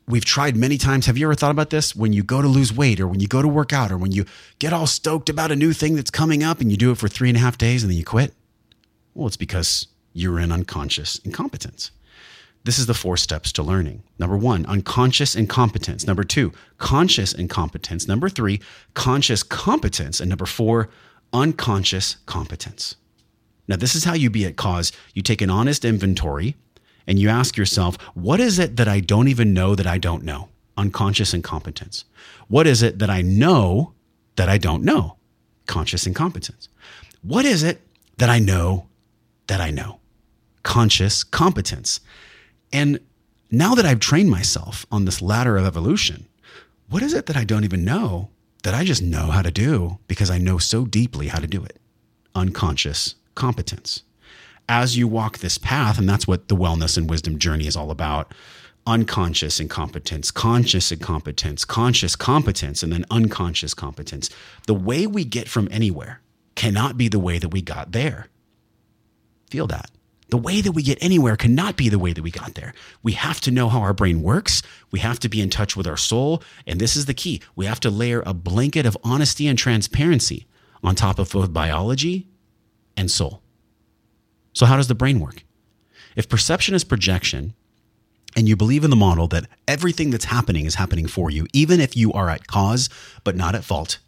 we've 0.08 0.26
tried 0.26 0.56
many 0.56 0.78
times. 0.78 1.06
Have 1.06 1.18
you 1.18 1.28
ever 1.28 1.36
thought 1.36 1.52
about 1.52 1.70
this? 1.70 1.96
When 1.96 2.14
you 2.14 2.24
go 2.24 2.42
to 2.42 2.48
lose 2.48 2.74
weight 2.74 3.00
or 3.00 3.08
when 3.08 3.20
you 3.20 3.28
go 3.28 3.42
to 3.42 3.48
work 3.48 3.74
out 3.74 3.92
or 3.92 3.98
when 3.98 4.12
you 4.12 4.26
get 4.60 4.74
all 4.74 4.88
stoked 4.88 5.30
about 5.30 5.52
a 5.52 5.56
new 5.56 5.74
thing 5.74 5.96
that's 5.96 6.10
coming 6.10 6.44
up 6.44 6.62
and 6.62 6.72
you 6.72 6.78
do 6.78 6.92
it 6.92 6.98
for 6.98 7.08
three 7.08 7.30
and 7.30 7.38
a 7.38 7.42
half 7.42 7.58
days 7.58 7.84
and 7.84 7.92
then 7.92 7.98
you 7.98 8.06
quit? 8.06 8.34
Well, 9.14 9.28
it's 9.28 9.38
because 9.38 9.88
you're 10.14 10.40
in 10.40 10.52
unconscious 10.52 11.20
incompetence. 11.20 11.92
This 12.68 12.80
is 12.80 12.86
the 12.86 12.94
four 12.94 13.16
steps 13.16 13.54
to 13.54 13.64
learning. 13.64 14.04
Number 14.20 14.36
one, 14.36 14.66
unconscious 14.66 15.38
incompetence. 15.38 16.06
Number 16.06 16.26
two, 16.26 16.52
conscious 16.78 17.32
incompetence. 17.32 18.10
Number 18.10 18.28
three, 18.28 18.60
conscious 18.94 19.42
competence. 19.42 20.20
And 20.20 20.28
number 20.28 20.46
four, 20.46 20.90
unconscious 21.32 22.18
competence. 22.26 22.98
Now, 23.70 23.78
this 23.78 23.96
is 23.96 24.04
how 24.04 24.16
you 24.16 24.30
be 24.30 24.46
at 24.46 24.58
cause. 24.58 24.92
You 25.14 25.22
take 25.22 25.42
an 25.42 25.50
honest 25.50 25.86
inventory 25.86 26.58
and 27.08 27.18
you 27.18 27.30
ask 27.30 27.56
yourself, 27.56 27.98
what 28.16 28.42
is 28.42 28.60
it 28.60 28.76
that 28.76 28.90
I 28.90 29.00
don't 29.00 29.30
even 29.30 29.54
know 29.54 29.74
that 29.74 29.88
I 29.88 29.98
don't 29.98 30.24
know? 30.26 30.50
Unconscious 30.76 31.34
incompetence. 31.34 32.04
What 32.50 32.68
is 32.68 32.84
it 32.84 33.00
that 33.00 33.10
I 33.10 33.22
know 33.22 33.94
that 34.36 34.50
I 34.50 34.58
don't 34.58 34.84
know? 34.84 35.16
Conscious 35.68 36.06
incompetence. 36.06 36.68
What 37.22 37.46
is 37.46 37.64
it 37.64 37.80
that 38.18 38.30
I 38.30 38.40
know 38.40 38.90
that 39.48 39.62
I 39.62 39.72
know? 39.72 40.02
Conscious 40.64 41.24
competence. 41.24 42.02
And 42.72 43.00
now 43.50 43.76
that 43.76 43.86
I've 43.86 44.00
trained 44.00 44.30
myself 44.30 44.86
on 44.92 45.06
this 45.06 45.22
ladder 45.22 45.58
of 45.58 45.66
evolution, 45.66 46.28
what 46.90 47.04
is 47.04 47.14
it 47.14 47.26
that 47.28 47.38
I 47.38 47.44
don't 47.44 47.64
even 47.64 47.86
know 47.86 48.30
that 48.64 48.74
I 48.74 48.84
just 48.84 49.02
know 49.02 49.28
how 49.28 49.42
to 49.42 49.52
do 49.52 50.00
because 50.08 50.30
I 50.30 50.38
know 50.38 50.58
so 50.58 50.86
deeply 50.86 51.28
how 51.28 51.40
to 51.40 51.48
do 51.48 51.64
it? 51.64 51.80
Unconscious 52.36 53.16
competence. 53.36 54.04
As 54.70 54.98
you 54.98 55.08
walk 55.08 55.38
this 55.38 55.58
path, 55.58 55.98
and 55.98 56.10
that's 56.10 56.28
what 56.28 56.50
the 56.50 56.56
wellness 56.56 56.98
and 56.98 57.10
wisdom 57.10 57.40
journey 57.40 57.68
is 57.68 57.78
all 57.78 57.92
about 57.92 58.34
unconscious 58.86 59.60
incompetence, 59.60 60.32
conscious 60.32 60.92
incompetence, 60.92 61.66
conscious 61.66 62.16
competence, 62.16 62.82
and 62.82 62.92
then 62.92 63.06
unconscious 63.12 63.74
competence. 63.74 64.30
The 64.66 64.74
way 64.74 65.06
we 65.06 65.26
get 65.26 65.50
from 65.50 65.68
anywhere 65.72 66.22
cannot 66.56 66.98
be 66.98 67.10
the 67.10 67.20
way 67.20 67.38
that 67.38 67.50
we 67.50 67.62
got 67.62 67.92
there. 67.92 68.28
Feel 69.50 69.68
that. 69.68 69.92
The 70.30 70.38
way 70.38 70.60
that 70.62 70.74
we 70.74 70.84
get 70.84 70.98
anywhere 71.02 71.38
cannot 71.38 71.78
be 71.78 71.88
the 71.88 72.00
way 72.00 72.12
that 72.12 72.22
we 72.22 72.32
got 72.32 72.56
there. 72.56 72.74
We 73.02 73.14
have 73.14 73.40
to 73.42 73.52
know 73.52 73.70
how 73.70 73.80
our 73.80 73.94
brain 73.94 74.22
works. 74.22 74.62
We 74.92 75.00
have 75.00 75.20
to 75.20 75.30
be 75.30 75.42
in 75.42 75.50
touch 75.50 75.78
with 75.78 75.88
our 75.88 75.98
soul. 75.98 76.44
And 76.66 76.80
this 76.80 76.96
is 76.96 77.06
the 77.06 77.14
key. 77.14 77.42
We 77.56 77.66
have 77.66 77.80
to 77.82 77.90
layer 77.90 78.24
a 78.26 78.34
blanket 78.34 78.86
of 78.86 78.98
honesty 79.04 79.48
and 79.48 79.58
transparency 79.58 80.46
on 80.84 80.96
top 80.96 81.18
of 81.18 81.32
both 81.32 81.54
biology 81.54 82.28
and 82.98 83.10
soul. 83.10 83.42
So, 84.54 84.66
how 84.66 84.76
does 84.76 84.88
the 84.88 84.96
brain 84.96 85.20
work? 85.20 85.44
If 86.16 86.28
perception 86.28 86.76
is 86.76 86.84
projection, 86.84 87.54
and 88.36 88.48
you 88.48 88.56
believe 88.56 88.84
in 88.84 88.90
the 88.90 88.96
model 88.96 89.28
that 89.30 89.48
everything 89.68 90.12
that's 90.12 90.26
happening 90.26 90.66
is 90.66 90.76
happening 90.76 91.08
for 91.08 91.32
you, 91.32 91.48
even 91.54 91.80
if 91.80 91.96
you 91.96 92.12
are 92.14 92.30
at 92.30 92.48
cause 92.48 92.90
but 93.24 93.36
not 93.36 93.56
at 93.56 93.64
fault, 93.64 94.00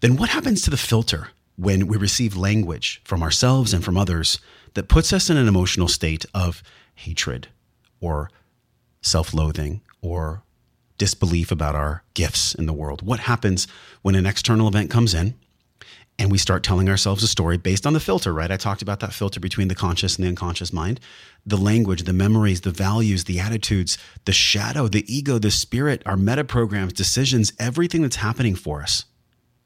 then 0.00 0.16
what 0.16 0.30
happens 0.30 0.62
to 0.62 0.70
the 0.70 0.76
filter 0.76 1.28
when 1.56 1.86
we 1.86 1.96
receive 1.96 2.36
language 2.36 3.00
from 3.04 3.22
ourselves 3.22 3.74
and 3.74 3.84
from 3.84 3.96
others 3.96 4.38
that 4.74 4.88
puts 4.88 5.12
us 5.12 5.30
in 5.30 5.36
an 5.36 5.48
emotional 5.48 5.88
state 5.88 6.24
of 6.34 6.62
hatred 6.94 7.48
or 8.00 8.30
self 9.00 9.34
loathing 9.34 9.80
or 10.00 10.42
disbelief 10.98 11.50
about 11.50 11.74
our 11.74 12.02
gifts 12.14 12.54
in 12.54 12.66
the 12.66 12.72
world? 12.72 13.02
What 13.02 13.20
happens 13.20 13.66
when 14.02 14.14
an 14.14 14.26
external 14.26 14.68
event 14.68 14.90
comes 14.90 15.14
in 15.14 15.34
and 16.18 16.30
we 16.30 16.38
start 16.38 16.62
telling 16.62 16.88
ourselves 16.88 17.22
a 17.22 17.28
story 17.28 17.56
based 17.56 17.86
on 17.86 17.94
the 17.94 18.00
filter, 18.00 18.32
right? 18.32 18.50
I 18.50 18.56
talked 18.56 18.82
about 18.82 19.00
that 19.00 19.12
filter 19.14 19.40
between 19.40 19.68
the 19.68 19.74
conscious 19.74 20.16
and 20.16 20.24
the 20.24 20.28
unconscious 20.28 20.72
mind. 20.72 21.00
The 21.44 21.56
language, 21.56 22.04
the 22.04 22.12
memories, 22.12 22.60
the 22.60 22.70
values, 22.70 23.24
the 23.24 23.40
attitudes, 23.40 23.98
the 24.24 24.32
shadow, 24.32 24.88
the 24.88 25.04
ego, 25.12 25.38
the 25.38 25.50
spirit, 25.50 26.02
our 26.06 26.16
meta 26.16 26.44
programs, 26.44 26.92
decisions, 26.92 27.52
everything 27.58 28.02
that's 28.02 28.16
happening 28.16 28.54
for 28.54 28.82
us 28.82 29.04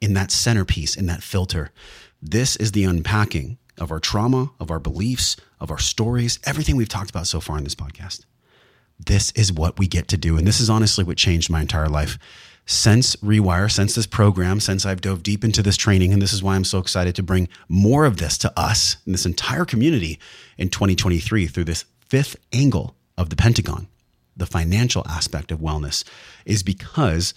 in 0.01 0.13
that 0.13 0.31
centerpiece, 0.31 0.95
in 0.95 1.05
that 1.07 1.21
filter. 1.21 1.71
This 2.21 2.55
is 2.55 2.71
the 2.71 2.85
unpacking 2.85 3.57
of 3.77 3.91
our 3.91 3.99
trauma, 3.99 4.51
of 4.59 4.71
our 4.71 4.79
beliefs, 4.79 5.35
of 5.59 5.71
our 5.71 5.79
stories, 5.79 6.39
everything 6.45 6.75
we've 6.75 6.89
talked 6.89 7.09
about 7.09 7.27
so 7.27 7.39
far 7.39 7.57
in 7.57 7.63
this 7.63 7.75
podcast. 7.75 8.25
This 8.99 9.31
is 9.31 9.51
what 9.51 9.77
we 9.77 9.87
get 9.87 10.07
to 10.09 10.17
do. 10.17 10.37
And 10.37 10.47
this 10.47 10.59
is 10.59 10.69
honestly 10.69 11.03
what 11.03 11.17
changed 11.17 11.49
my 11.49 11.61
entire 11.61 11.89
life 11.89 12.17
since 12.65 13.15
Rewire, 13.17 13.71
since 13.71 13.95
this 13.95 14.07
program, 14.07 14.59
since 14.59 14.85
I've 14.85 15.01
dove 15.01 15.23
deep 15.23 15.43
into 15.43 15.63
this 15.63 15.77
training. 15.77 16.11
And 16.11 16.21
this 16.21 16.33
is 16.33 16.43
why 16.43 16.55
I'm 16.55 16.65
so 16.65 16.79
excited 16.79 17.15
to 17.15 17.23
bring 17.23 17.47
more 17.69 18.05
of 18.05 18.17
this 18.17 18.37
to 18.39 18.59
us 18.59 18.97
and 19.05 19.13
this 19.13 19.25
entire 19.25 19.65
community 19.65 20.19
in 20.57 20.69
2023 20.69 21.47
through 21.47 21.63
this 21.63 21.85
fifth 22.07 22.35
angle 22.51 22.95
of 23.17 23.29
the 23.29 23.35
Pentagon, 23.35 23.87
the 24.35 24.45
financial 24.45 25.03
aspect 25.07 25.51
of 25.51 25.59
wellness, 25.59 26.03
is 26.45 26.61
because 26.61 27.33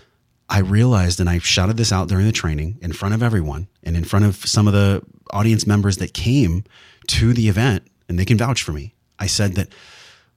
I 0.51 0.59
realized, 0.59 1.21
and 1.21 1.31
I 1.31 1.39
shouted 1.39 1.77
this 1.77 1.93
out 1.93 2.09
during 2.09 2.27
the 2.27 2.33
training 2.33 2.79
in 2.83 2.93
front 2.93 3.15
of 3.15 3.23
everyone 3.23 3.69
and 3.85 3.97
in 3.97 4.03
front 4.03 4.25
of 4.25 4.35
some 4.35 4.67
of 4.67 4.73
the 4.73 5.01
audience 5.31 5.65
members 5.65 5.99
that 5.99 6.13
came 6.13 6.65
to 7.07 7.33
the 7.33 7.49
event, 7.49 7.87
and 8.09 8.19
they 8.19 8.25
can 8.25 8.37
vouch 8.37 8.65
for 8.65 8.73
me. 8.73 8.95
I 9.19 9.27
said 9.27 9.55
that 9.55 9.69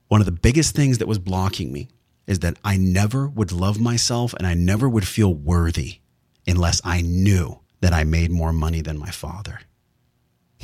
one 0.10 0.22
of 0.22 0.26
the 0.26 0.32
biggest 0.32 0.76
things 0.76 1.00
that 1.00 1.08
was 1.08 1.18
blocking 1.18 1.74
me 1.74 1.90
is 2.28 2.40
that 2.40 2.58
I 2.64 2.78
never 2.78 3.28
would 3.28 3.52
love 3.52 3.80
myself 3.80 4.36
and 4.36 4.46
I 4.46 4.54
never 4.54 4.88
would 4.88 5.08
feel 5.08 5.34
worthy 5.34 6.00
unless 6.48 6.80
I 6.86 7.02
knew 7.02 7.60
that 7.82 7.94
I 7.94 8.04
made 8.04 8.30
more 8.32 8.54
money 8.54 8.82
than 8.82 8.98
my 8.98 9.10
father. 9.10 9.62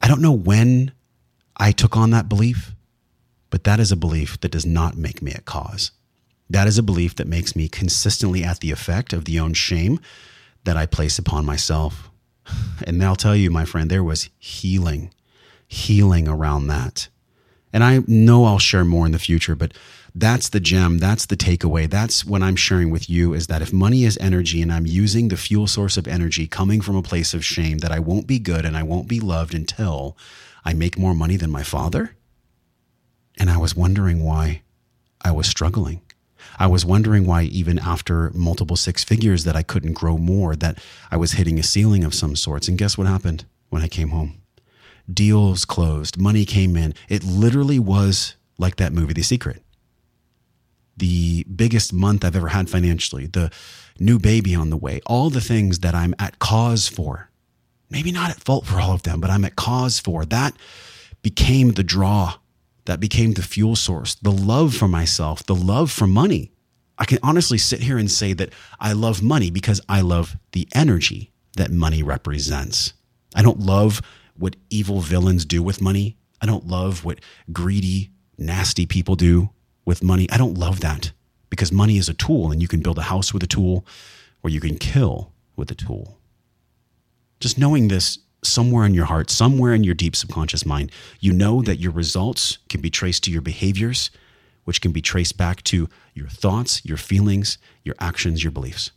I 0.00 0.06
don't 0.06 0.22
know 0.22 0.32
when 0.32 0.92
I 1.56 1.72
took 1.72 1.96
on 1.96 2.10
that 2.10 2.28
belief, 2.28 2.72
but 3.50 3.64
that 3.64 3.80
is 3.80 3.90
a 3.90 3.96
belief 3.96 4.40
that 4.40 4.52
does 4.52 4.64
not 4.64 4.96
make 4.96 5.20
me 5.20 5.32
a 5.32 5.40
cause. 5.40 5.90
That 6.50 6.66
is 6.66 6.78
a 6.78 6.82
belief 6.82 7.16
that 7.16 7.26
makes 7.26 7.54
me 7.54 7.68
consistently 7.68 8.42
at 8.42 8.60
the 8.60 8.70
effect 8.70 9.12
of 9.12 9.24
the 9.24 9.38
own 9.38 9.54
shame 9.54 10.00
that 10.64 10.76
I 10.76 10.86
place 10.86 11.18
upon 11.18 11.44
myself. 11.44 12.10
And 12.86 13.02
I'll 13.04 13.16
tell 13.16 13.36
you, 13.36 13.50
my 13.50 13.64
friend, 13.64 13.90
there 13.90 14.04
was 14.04 14.30
healing, 14.38 15.12
healing 15.66 16.26
around 16.28 16.68
that. 16.68 17.08
And 17.72 17.84
I 17.84 18.02
know 18.06 18.44
I'll 18.44 18.58
share 18.58 18.84
more 18.84 19.04
in 19.04 19.12
the 19.12 19.18
future, 19.18 19.54
but 19.54 19.74
that's 20.14 20.48
the 20.48 20.60
gem. 20.60 20.98
That's 20.98 21.26
the 21.26 21.36
takeaway. 21.36 21.88
That's 21.88 22.24
what 22.24 22.42
I'm 22.42 22.56
sharing 22.56 22.90
with 22.90 23.10
you 23.10 23.34
is 23.34 23.46
that 23.48 23.62
if 23.62 23.72
money 23.72 24.04
is 24.04 24.18
energy 24.20 24.62
and 24.62 24.72
I'm 24.72 24.86
using 24.86 25.28
the 25.28 25.36
fuel 25.36 25.66
source 25.66 25.96
of 25.96 26.08
energy 26.08 26.46
coming 26.46 26.80
from 26.80 26.96
a 26.96 27.02
place 27.02 27.34
of 27.34 27.44
shame 27.44 27.78
that 27.78 27.92
I 27.92 27.98
won't 27.98 28.26
be 28.26 28.38
good 28.38 28.64
and 28.64 28.76
I 28.76 28.82
won't 28.82 29.06
be 29.06 29.20
loved 29.20 29.54
until 29.54 30.16
I 30.64 30.72
make 30.72 30.98
more 30.98 31.14
money 31.14 31.36
than 31.36 31.50
my 31.50 31.62
father. 31.62 32.16
And 33.38 33.50
I 33.50 33.58
was 33.58 33.76
wondering 33.76 34.24
why 34.24 34.62
I 35.22 35.30
was 35.30 35.46
struggling. 35.46 36.00
I 36.58 36.66
was 36.66 36.84
wondering 36.84 37.24
why, 37.24 37.42
even 37.44 37.78
after 37.78 38.30
multiple 38.34 38.76
six 38.76 39.04
figures, 39.04 39.44
that 39.44 39.54
I 39.54 39.62
couldn't 39.62 39.92
grow 39.92 40.18
more, 40.18 40.56
that 40.56 40.78
I 41.10 41.16
was 41.16 41.32
hitting 41.32 41.58
a 41.58 41.62
ceiling 41.62 42.02
of 42.04 42.14
some 42.14 42.34
sorts. 42.34 42.68
And 42.68 42.76
guess 42.76 42.98
what 42.98 43.06
happened 43.06 43.44
when 43.68 43.82
I 43.82 43.88
came 43.88 44.08
home? 44.08 44.40
Deals 45.12 45.64
closed, 45.64 46.18
money 46.20 46.44
came 46.44 46.76
in. 46.76 46.94
It 47.08 47.24
literally 47.24 47.78
was 47.78 48.34
like 48.58 48.76
that 48.76 48.92
movie, 48.92 49.14
The 49.14 49.22
Secret. 49.22 49.62
The 50.96 51.44
biggest 51.44 51.92
month 51.92 52.24
I've 52.24 52.36
ever 52.36 52.48
had 52.48 52.68
financially, 52.68 53.26
the 53.26 53.52
new 54.00 54.18
baby 54.18 54.54
on 54.54 54.70
the 54.70 54.76
way, 54.76 55.00
all 55.06 55.30
the 55.30 55.40
things 55.40 55.78
that 55.80 55.94
I'm 55.94 56.14
at 56.18 56.40
cause 56.40 56.88
for. 56.88 57.30
Maybe 57.88 58.12
not 58.12 58.30
at 58.30 58.40
fault 58.40 58.66
for 58.66 58.80
all 58.80 58.92
of 58.92 59.04
them, 59.04 59.20
but 59.20 59.30
I'm 59.30 59.44
at 59.44 59.56
cause 59.56 60.00
for. 60.00 60.24
That 60.24 60.54
became 61.22 61.72
the 61.72 61.84
draw 61.84 62.34
that 62.88 63.00
became 63.00 63.34
the 63.34 63.42
fuel 63.42 63.76
source, 63.76 64.14
the 64.14 64.32
love 64.32 64.74
for 64.74 64.88
myself, 64.88 65.44
the 65.44 65.54
love 65.54 65.90
for 65.90 66.06
money. 66.06 66.50
I 66.96 67.04
can 67.04 67.18
honestly 67.22 67.58
sit 67.58 67.82
here 67.82 67.98
and 67.98 68.10
say 68.10 68.32
that 68.32 68.50
I 68.80 68.94
love 68.94 69.22
money 69.22 69.50
because 69.50 69.78
I 69.90 70.00
love 70.00 70.38
the 70.52 70.66
energy 70.74 71.30
that 71.58 71.70
money 71.70 72.02
represents. 72.02 72.94
I 73.34 73.42
don't 73.42 73.60
love 73.60 74.00
what 74.38 74.56
evil 74.70 75.02
villains 75.02 75.44
do 75.44 75.62
with 75.62 75.82
money. 75.82 76.16
I 76.40 76.46
don't 76.46 76.66
love 76.66 77.04
what 77.04 77.20
greedy, 77.52 78.10
nasty 78.38 78.86
people 78.86 79.16
do 79.16 79.50
with 79.84 80.02
money. 80.02 80.26
I 80.30 80.38
don't 80.38 80.56
love 80.56 80.80
that 80.80 81.12
because 81.50 81.70
money 81.70 81.98
is 81.98 82.08
a 82.08 82.14
tool 82.14 82.50
and 82.50 82.62
you 82.62 82.68
can 82.68 82.80
build 82.80 82.96
a 82.96 83.02
house 83.02 83.34
with 83.34 83.42
a 83.42 83.46
tool 83.46 83.84
or 84.42 84.48
you 84.48 84.60
can 84.60 84.78
kill 84.78 85.34
with 85.56 85.70
a 85.70 85.74
tool. 85.74 86.18
Just 87.38 87.58
knowing 87.58 87.88
this 87.88 88.18
somewhere 88.42 88.84
in 88.84 88.94
your 88.94 89.06
heart, 89.06 89.30
somewhere 89.30 89.74
in 89.74 89.84
your 89.84 89.94
deep 89.94 90.14
subconscious 90.14 90.64
mind, 90.64 90.92
you 91.20 91.32
know 91.32 91.62
that 91.62 91.78
your 91.78 91.92
results 91.92 92.58
can 92.68 92.80
be 92.80 92.90
traced 92.90 93.24
to 93.24 93.30
your 93.30 93.42
behaviors, 93.42 94.10
which 94.64 94.80
can 94.80 94.92
be 94.92 95.00
traced 95.00 95.36
back 95.36 95.62
to 95.64 95.88
your 96.14 96.28
thoughts, 96.28 96.84
your 96.84 96.96
feelings, 96.96 97.58
your 97.84 97.94
actions, 97.98 98.44
your 98.44 98.50
beliefs. 98.50 98.90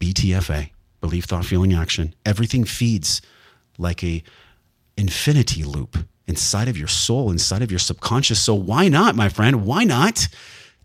BTFA, 0.00 0.70
belief, 1.00 1.24
thought, 1.24 1.44
feeling, 1.44 1.72
action. 1.72 2.14
Everything 2.24 2.64
feeds 2.64 3.22
like 3.78 4.04
a 4.04 4.22
infinity 4.96 5.64
loop 5.64 5.96
inside 6.26 6.68
of 6.68 6.76
your 6.76 6.88
soul, 6.88 7.30
inside 7.30 7.62
of 7.62 7.70
your 7.70 7.78
subconscious. 7.78 8.40
So 8.40 8.54
why 8.54 8.88
not, 8.88 9.16
my 9.16 9.28
friend? 9.28 9.64
Why 9.64 9.84
not? 9.84 10.28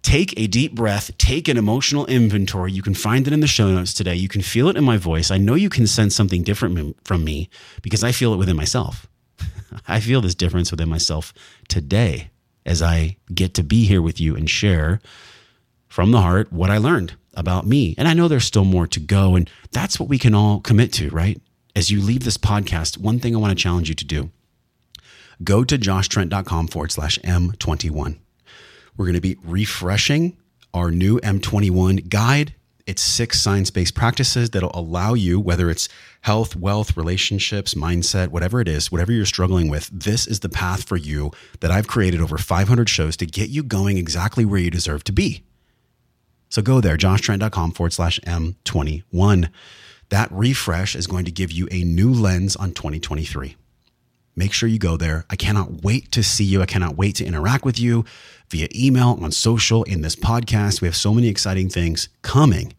Take 0.08 0.34
a 0.40 0.48
deep 0.48 0.74
breath, 0.74 1.12
take 1.18 1.50
an 1.50 1.58
emotional 1.58 2.06
inventory. 2.06 2.72
You 2.72 2.82
can 2.82 2.94
find 2.94 3.28
it 3.28 3.34
in 3.34 3.42
the 3.42 3.46
show 3.46 3.70
notes 3.70 3.94
today. 3.94 4.16
You 4.16 4.30
can 4.30 4.42
feel 4.42 4.70
it 4.70 4.78
in 4.78 4.86
my 4.86 4.96
voice. 4.96 5.32
I 5.32 5.38
know 5.38 5.56
you 5.56 5.68
can 5.70 5.86
sense 5.86 6.16
something 6.16 6.44
different 6.44 6.96
from 7.04 7.26
me 7.26 7.50
because 7.82 8.06
I 8.06 8.14
feel 8.14 8.34
it 8.34 8.38
within 8.38 8.56
myself. 8.56 9.06
I 9.88 10.00
feel 10.00 10.22
this 10.22 10.34
difference 10.34 10.72
within 10.72 10.88
myself 10.88 11.34
today 11.68 12.30
as 12.66 12.82
I 12.82 13.18
get 13.34 13.54
to 13.56 13.64
be 13.64 13.84
here 13.84 14.02
with 14.02 14.22
you 14.22 14.34
and 14.38 14.50
share 14.50 15.02
from 15.90 16.12
the 16.12 16.22
heart 16.22 16.54
what 16.54 16.70
I 16.70 16.78
learned 16.78 17.16
about 17.34 17.68
me. 17.68 17.94
And 17.98 18.08
I 18.08 18.14
know 18.14 18.30
there's 18.30 18.46
still 18.46 18.64
more 18.64 18.88
to 18.88 19.02
go. 19.02 19.36
And 19.36 19.50
that's 19.72 20.00
what 20.00 20.08
we 20.08 20.18
can 20.18 20.34
all 20.34 20.62
commit 20.62 20.94
to, 20.94 21.10
right? 21.10 21.42
As 21.76 21.92
you 21.92 22.00
leave 22.00 22.24
this 22.24 22.38
podcast, 22.38 22.98
one 22.98 23.20
thing 23.20 23.36
I 23.36 23.40
want 23.40 23.52
to 23.52 23.62
challenge 23.62 23.90
you 23.90 23.96
to 23.96 24.06
do 24.06 24.32
go 25.44 25.66
to 25.66 25.78
joshtrent.com 25.78 26.70
forward 26.70 26.94
slash 26.94 27.20
M21 27.20 28.20
we're 28.98 29.06
going 29.06 29.14
to 29.14 29.22
be 29.22 29.38
refreshing 29.44 30.38
our 30.74 30.92
new 30.92 31.20
M21 31.20 32.10
guide. 32.10 32.54
It's 32.86 33.02
six 33.02 33.40
science 33.40 33.70
based 33.70 33.96
practices 33.96 34.50
that'll 34.50 34.72
allow 34.74 35.14
you, 35.14 35.40
whether 35.40 35.70
it's 35.70 35.90
health, 36.22 36.56
wealth, 36.56 36.98
relationships, 36.98 37.74
mindset, 37.74 38.30
whatever 38.30 38.60
it 38.62 38.68
is, 38.68 38.92
whatever 38.92 39.12
you're 39.12 39.26
struggling 39.26 39.70
with, 39.70 39.90
this 39.92 40.26
is 40.26 40.40
the 40.40 40.50
path 40.50 40.84
for 40.84 40.98
you 40.98 41.32
that 41.60 41.72
I've 41.72 41.88
created 41.88 42.22
over 42.22 42.38
500 42.38 42.90
shows 42.90 43.18
to 43.18 43.26
get 43.26 43.50
you 43.50 43.64
going 43.64 43.98
exactly 43.98 44.46
where 44.46 44.60
you 44.60 44.72
deserve 44.72 45.04
to 45.06 45.12
be. 45.12 45.44
So 46.50 46.62
go 46.62 46.80
there, 46.80 46.98
joshtrent.com 46.98 47.72
forward 47.72 47.94
slash 47.94 48.20
M21. 48.22 49.50
That 50.10 50.32
refresh 50.32 50.96
is 50.96 51.08
going 51.08 51.26
to 51.26 51.32
give 51.32 51.52
you 51.52 51.68
a 51.70 51.84
new 51.84 52.14
lens 52.14 52.56
on 52.56 52.72
2023 52.72 53.58
make 54.38 54.54
sure 54.54 54.70
you 54.70 54.80
go 54.80 54.96
there. 54.96 55.26
I 55.30 55.36
cannot 55.36 55.84
wait 55.84 56.12
to 56.14 56.24
see 56.24 56.46
you. 56.46 56.62
I 56.62 56.66
cannot 56.66 56.96
wait 56.96 57.16
to 57.16 57.26
interact 57.26 57.66
with 57.66 57.80
you 57.80 58.06
via 58.50 58.70
email, 58.74 59.20
on 59.22 59.32
social, 59.32 59.84
in 59.84 60.02
this 60.02 60.16
podcast. 60.16 60.80
We 60.80 60.88
have 60.88 60.96
so 60.96 61.14
many 61.14 61.28
exciting 61.28 61.68
things 61.68 62.08
coming. 62.22 62.74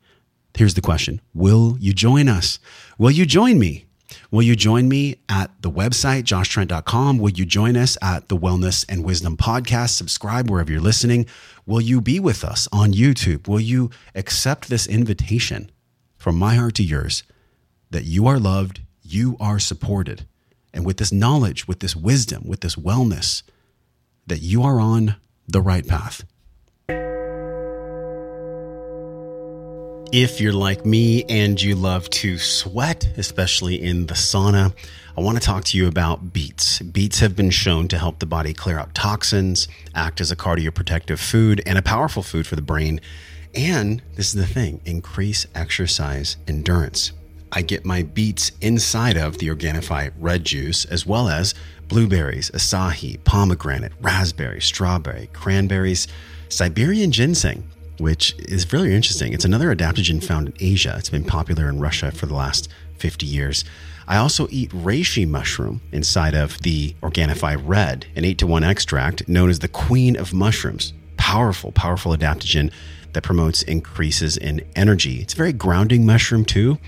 Here's 0.57 0.75
the 0.75 0.81
question 0.81 1.21
Will 1.35 1.77
you 1.79 1.93
join 1.93 2.29
us? 2.29 2.59
Will 2.97 3.11
you 3.11 3.27
join 3.27 3.59
me? 3.59 3.85
Will 4.31 4.43
you 4.43 4.57
join 4.57 4.89
me 4.89 5.17
at 5.29 5.51
the 5.61 5.71
website, 5.71 6.23
joshtrent.com? 6.23 7.19
Will 7.19 7.31
you 7.31 7.45
join 7.45 7.77
us 7.77 7.99
at 8.01 8.29
the 8.29 8.37
Wellness 8.37 8.87
and 8.89 9.05
Wisdom 9.05 9.37
Podcast? 9.37 9.91
Subscribe 9.91 10.51
wherever 10.51 10.73
you're 10.73 10.81
listening. 10.81 11.27
Will 11.67 11.81
you 11.81 12.01
be 12.01 12.19
with 12.19 12.45
us 12.45 12.69
on 12.73 12.93
YouTube? 12.93 13.49
Will 13.49 13.61
you 13.61 13.91
accept 14.15 14.71
this 14.71 14.87
invitation 14.87 15.71
from 16.17 16.37
my 16.37 16.55
heart 16.55 16.75
to 16.77 16.83
yours 16.83 17.23
that 17.91 18.05
you 18.05 18.27
are 18.27 18.39
loved, 18.39 18.81
you 19.03 19.37
are 19.41 19.59
supported, 19.59 20.27
and 20.73 20.85
with 20.85 20.99
this 20.99 21.13
knowledge, 21.13 21.67
with 21.67 21.81
this 21.81 21.97
wisdom, 21.97 22.43
with 22.47 22.61
this 22.61 22.77
wellness, 22.77 23.43
that 24.27 24.41
you 24.41 24.63
are 24.63 24.79
on 24.79 25.17
the 25.47 25.61
right 25.61 25.87
path. 25.87 26.25
If 30.11 30.41
you're 30.41 30.55
like 30.55 30.87
me 30.87 31.25
and 31.25 31.61
you 31.61 31.75
love 31.75 32.09
to 32.11 32.39
sweat, 32.39 33.07
especially 33.19 33.83
in 33.83 34.07
the 34.07 34.15
sauna, 34.15 34.75
I 35.19 35.21
want 35.21 35.37
to 35.37 35.45
talk 35.45 35.65
to 35.65 35.77
you 35.77 35.87
about 35.87 36.33
beets. 36.33 36.81
Beets 36.81 37.19
have 37.19 37.37
been 37.37 37.51
shown 37.51 37.89
to 37.89 37.99
help 37.99 38.19
the 38.19 38.25
body 38.25 38.55
clear 38.55 38.79
out 38.79 38.95
toxins, 38.95 39.69
act 39.95 40.23
as 40.23 40.31
a 40.31 40.37
cardioprotective 40.37 41.19
food, 41.19 41.61
and 41.67 41.77
a 41.77 41.83
powerful 41.83 42.23
food 42.23 42.47
for 42.47 42.57
the 42.57 42.63
brain. 42.63 43.03
And 43.55 44.01
this 44.15 44.29
is 44.29 44.35
the 44.35 44.47
thing 44.47 44.81
increase 44.87 45.47
exercise 45.55 46.39
endurance. 46.47 47.13
I 47.53 47.63
get 47.63 47.85
my 47.85 48.03
beets 48.03 48.53
inside 48.61 49.17
of 49.17 49.39
the 49.39 49.49
Organifi 49.49 50.13
red 50.19 50.45
juice, 50.45 50.85
as 50.85 51.07
well 51.07 51.29
as 51.29 51.55
blueberries, 51.89 52.51
acai, 52.51 53.23
pomegranate, 53.25 53.93
raspberry, 54.01 54.61
strawberry, 54.61 55.31
cranberries, 55.33 56.07
Siberian 56.51 57.11
ginseng, 57.11 57.65
which 57.99 58.35
is 58.39 58.71
really 58.73 58.95
interesting. 58.95 59.33
It's 59.33 59.45
another 59.45 59.75
adaptogen 59.75 60.23
found 60.23 60.49
in 60.49 60.55
Asia. 60.61 60.95
It's 60.99 61.11
been 61.11 61.25
popular 61.25 61.69
in 61.69 61.81
Russia 61.81 62.11
for 62.11 62.27
the 62.27 62.35
last 62.35 62.69
50 62.99 63.27
years. 63.27 63.65
I 64.07 64.17
also 64.17 64.49
eat 64.51 64.71
reishi 64.71 65.29
mushroom 65.29 65.81
inside 65.93 66.35
of 66.35 66.61
the 66.63 66.95
Organifi 67.03 67.61
Red, 67.63 68.07
an 68.17 68.25
8 68.25 68.39
to 68.39 68.47
1 68.47 68.65
extract 68.65 69.29
known 69.29 69.51
as 69.51 69.59
the 69.59 69.69
queen 69.69 70.17
of 70.17 70.33
mushrooms. 70.33 70.93
Powerful, 71.17 71.73
powerful 71.73 72.17
adaptogen 72.17 72.73
that 73.13 73.23
promotes 73.23 73.63
increases 73.63 74.37
in 74.37 74.63
energy. 74.77 75.21
It's 75.21 75.35
a 75.35 75.37
very 75.37 75.53
grounding 75.53 76.07
mushroom, 76.07 76.45
too 76.45 76.79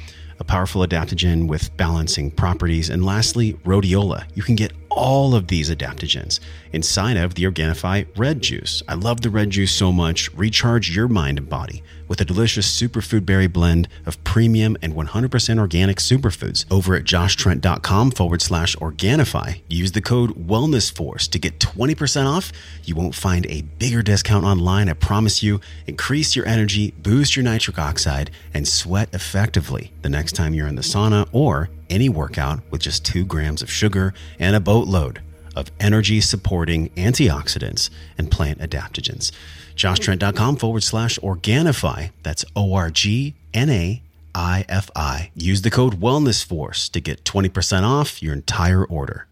a 0.40 0.44
powerful 0.44 0.84
adaptogen 0.84 1.46
with 1.46 1.76
balancing 1.76 2.30
properties, 2.30 2.88
and 2.88 3.04
lastly, 3.04 3.52
rhodiola. 3.64 4.24
You 4.34 4.42
can 4.42 4.56
get 4.56 4.72
all 4.90 5.34
of 5.34 5.46
these 5.46 5.70
adaptogens 5.70 6.40
inside 6.72 7.16
of 7.16 7.34
the 7.34 7.44
Organifi 7.44 8.06
red 8.16 8.40
juice. 8.40 8.82
I 8.88 8.94
love 8.94 9.20
the 9.20 9.30
red 9.30 9.50
juice 9.50 9.72
so 9.72 9.92
much. 9.92 10.32
Recharge 10.34 10.94
your 10.94 11.08
mind 11.08 11.38
and 11.38 11.48
body 11.48 11.82
with 12.10 12.20
a 12.20 12.24
delicious 12.24 12.68
superfood 12.68 13.24
berry 13.24 13.46
blend 13.46 13.86
of 14.04 14.22
premium 14.24 14.76
and 14.82 14.94
100% 14.94 15.58
organic 15.60 15.98
superfoods 15.98 16.64
over 16.68 16.96
at 16.96 17.04
joshtrent.com 17.04 18.10
forward 18.10 18.42
slash 18.42 18.74
Organifi. 18.76 19.60
Use 19.68 19.92
the 19.92 20.00
code 20.00 20.30
WellnessForce 20.30 21.30
to 21.30 21.38
get 21.38 21.60
20% 21.60 22.26
off. 22.26 22.50
You 22.84 22.96
won't 22.96 23.14
find 23.14 23.46
a 23.46 23.62
bigger 23.62 24.02
discount 24.02 24.44
online, 24.44 24.88
I 24.88 24.94
promise 24.94 25.40
you. 25.44 25.60
Increase 25.86 26.34
your 26.34 26.46
energy, 26.46 26.90
boost 26.98 27.36
your 27.36 27.44
nitric 27.44 27.78
oxide, 27.78 28.32
and 28.52 28.66
sweat 28.66 29.08
effectively 29.14 29.92
the 30.02 30.08
next 30.08 30.32
time 30.32 30.52
you're 30.52 30.66
in 30.66 30.74
the 30.74 30.82
sauna 30.82 31.28
or 31.30 31.70
any 31.88 32.08
workout 32.08 32.60
with 32.72 32.80
just 32.80 33.04
two 33.04 33.24
grams 33.24 33.62
of 33.62 33.70
sugar 33.70 34.12
and 34.40 34.56
a 34.56 34.60
boatload 34.60 35.20
of 35.60 35.70
energy 35.78 36.20
supporting 36.20 36.88
antioxidants 36.90 37.90
and 38.18 38.30
plant 38.30 38.58
adaptogens. 38.58 39.30
JoshTrent.com 39.76 40.56
forward 40.56 40.82
slash 40.82 41.18
Organifi. 41.20 42.10
That's 42.22 42.44
O 42.56 42.74
R 42.74 42.90
G 42.90 43.34
N 43.54 43.70
A 43.70 44.02
I 44.34 44.64
F 44.68 44.90
I. 44.96 45.30
Use 45.34 45.62
the 45.62 45.70
code 45.70 46.00
WellnessForce 46.00 46.90
to 46.90 47.00
get 47.00 47.24
20% 47.24 47.82
off 47.82 48.22
your 48.22 48.32
entire 48.32 48.84
order. 48.84 49.26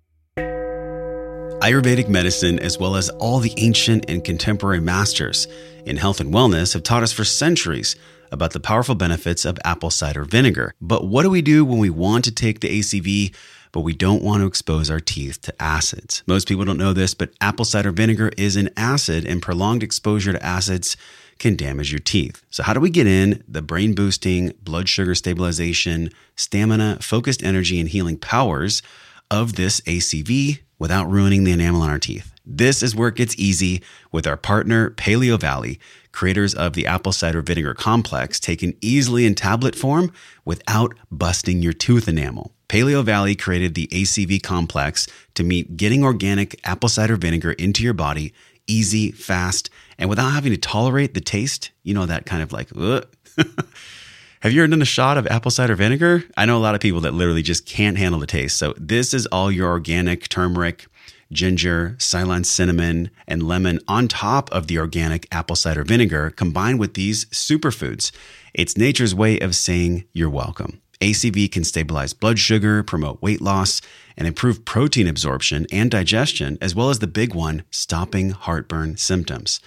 Ayurvedic 1.61 2.09
medicine, 2.09 2.61
as 2.61 2.79
well 2.79 2.95
as 2.95 3.09
all 3.11 3.41
the 3.41 3.53
ancient 3.57 4.09
and 4.09 4.23
contemporary 4.23 4.81
masters 4.81 5.49
in 5.85 5.97
health 5.97 6.21
and 6.21 6.33
wellness, 6.33 6.73
have 6.73 6.85
taught 6.85 7.03
us 7.03 7.13
for 7.13 7.25
centuries 7.25 7.97
about 8.31 8.53
the 8.53 8.61
powerful 8.61 8.95
benefits 8.95 9.45
of 9.45 9.59
apple 9.65 9.91
cider 9.91 10.25
vinegar. 10.25 10.73
But 10.81 11.09
what 11.09 11.25
do 11.25 11.31
we 11.31 11.43
do 11.43 11.65
when 11.65 11.79
we 11.79 11.91
want 11.91 12.25
to 12.27 12.33
take 12.33 12.61
the 12.61 12.79
ACV, 12.79 13.35
but 13.73 13.81
we 13.81 13.95
don't 13.95 14.23
want 14.23 14.43
to 14.43 14.47
expose 14.47 14.91
our 14.91 15.01
teeth 15.01 15.41
to 15.43 15.63
acids? 15.63 16.23
Most 16.27 16.49
people 16.49 16.65
don't 16.65 16.79
know 16.79 16.93
this, 16.93 17.15
but 17.15 17.33
apple 17.41 17.65
cider 17.65 17.93
vinegar 17.93 18.31
is 18.37 18.57
an 18.57 18.71
acid, 18.77 19.27
and 19.27 19.43
prolonged 19.43 19.83
exposure 19.83 20.33
to 20.33 20.45
acids 20.45 20.97
can 21.39 21.57
damage 21.57 21.93
your 21.93 22.01
teeth. 22.01 22.45
So, 22.51 22.63
how 22.63 22.73
do 22.73 22.81
we 22.81 22.91
get 22.91 23.07
in 23.07 23.45
the 23.47 23.63
brain 23.63 23.95
boosting, 23.95 24.53
blood 24.63 24.89
sugar 24.89 25.15
stabilization, 25.15 26.11
stamina, 26.37 26.99
focused 27.01 27.43
energy, 27.43 27.79
and 27.81 27.89
healing 27.89 28.19
powers? 28.19 28.83
of 29.31 29.57
this 29.57 29.81
ACV 29.83 30.61
without 30.79 31.11
ruining 31.11 31.45
the 31.45 31.53
enamel 31.53 31.83
on 31.83 31.91
our 31.91 31.99
teeth. 31.99 32.33
This 32.47 32.83
is 32.83 32.95
where 32.95 33.09
it 33.09 33.17
gets 33.17 33.39
easy 33.39 33.83
with 34.11 34.27
our 34.27 34.37
partner, 34.37 34.91
Paleo 34.91 35.39
Valley, 35.39 35.79
creators 36.13 36.55
of 36.55 36.73
the 36.73 36.87
apple 36.87 37.13
cider 37.13 37.43
vinegar 37.43 37.75
complex, 37.75 38.41
taken 38.41 38.75
easily 38.81 39.27
in 39.27 39.35
tablet 39.35 39.75
form 39.75 40.13
without 40.45 40.95
busting 41.11 41.63
your 41.63 41.75
tooth 41.75 42.09
enamel. 42.09 42.53
Paleo 42.69 43.03
Valley 43.03 43.35
created 43.35 43.75
the 43.75 43.87
ACV 43.89 44.43
complex 44.43 45.07
to 45.35 45.43
meet 45.43 45.77
getting 45.77 46.05
organic 46.05 46.61
apple 46.65 46.89
cider 46.89 47.17
vinegar 47.17 47.53
into 47.53 47.83
your 47.83 47.95
body 47.95 48.33
easy, 48.69 49.11
fast, 49.11 49.71
and 49.99 50.09
without 50.09 50.31
having 50.31 50.53
to 50.53 50.59
tolerate 50.59 51.15
the 51.15 51.21
taste. 51.21 51.71
You 51.83 51.95
know, 51.95 52.07
that 52.07 52.27
kind 52.27 52.43
of 52.43 52.53
like, 52.53 52.69
Have 54.41 54.53
you 54.53 54.61
ever 54.63 54.69
done 54.69 54.83
a 54.83 54.85
shot 54.85 55.19
of 55.19 55.27
apple 55.27 55.51
cider 55.51 55.75
vinegar? 55.75 56.23
I 56.37 56.47
know 56.47 56.57
a 56.57 56.61
lot 56.61 56.77
of 56.77 56.81
people 56.81 57.01
that 57.01 57.15
literally 57.15 57.43
just 57.43 57.67
can't 57.67 57.99
handle 57.99 58.21
the 58.21 58.27
taste. 58.27 58.57
So, 58.57 58.73
this 58.77 59.13
is 59.13 59.27
all 59.27 59.51
your 59.51 59.69
organic 59.69 60.29
turmeric, 60.29 60.87
ginger, 61.33 61.97
Ceylon 61.99 62.45
cinnamon, 62.45 63.11
and 63.27 63.43
lemon 63.43 63.81
on 63.89 64.07
top 64.07 64.49
of 64.53 64.69
the 64.69 64.79
organic 64.79 65.27
apple 65.33 65.57
cider 65.57 65.83
vinegar 65.83 66.31
combined 66.31 66.79
with 66.79 66.95
these 66.95 67.25
superfoods. 67.27 68.13
It's 68.55 68.77
nature's 68.77 69.15
way 69.15 69.41
of 69.41 69.57
saying 69.57 70.05
you're 70.13 70.31
welcome. 70.31 70.81
ACV 71.01 71.51
can 71.51 71.65
stabilize 71.65 72.13
blood 72.13 72.39
sugar, 72.39 72.83
promote 72.83 73.23
weight 73.23 73.41
loss, 73.41 73.81
and 74.17 74.27
improve 74.27 74.65
protein 74.65 75.07
absorption 75.07 75.67
and 75.71 75.91
digestion, 75.91 76.59
as 76.61 76.75
well 76.75 76.91
as 76.91 76.99
the 76.99 77.07
big 77.07 77.35
one, 77.35 77.63
stopping 77.71 78.31
heartburn 78.31 78.97
symptoms. 78.97 79.61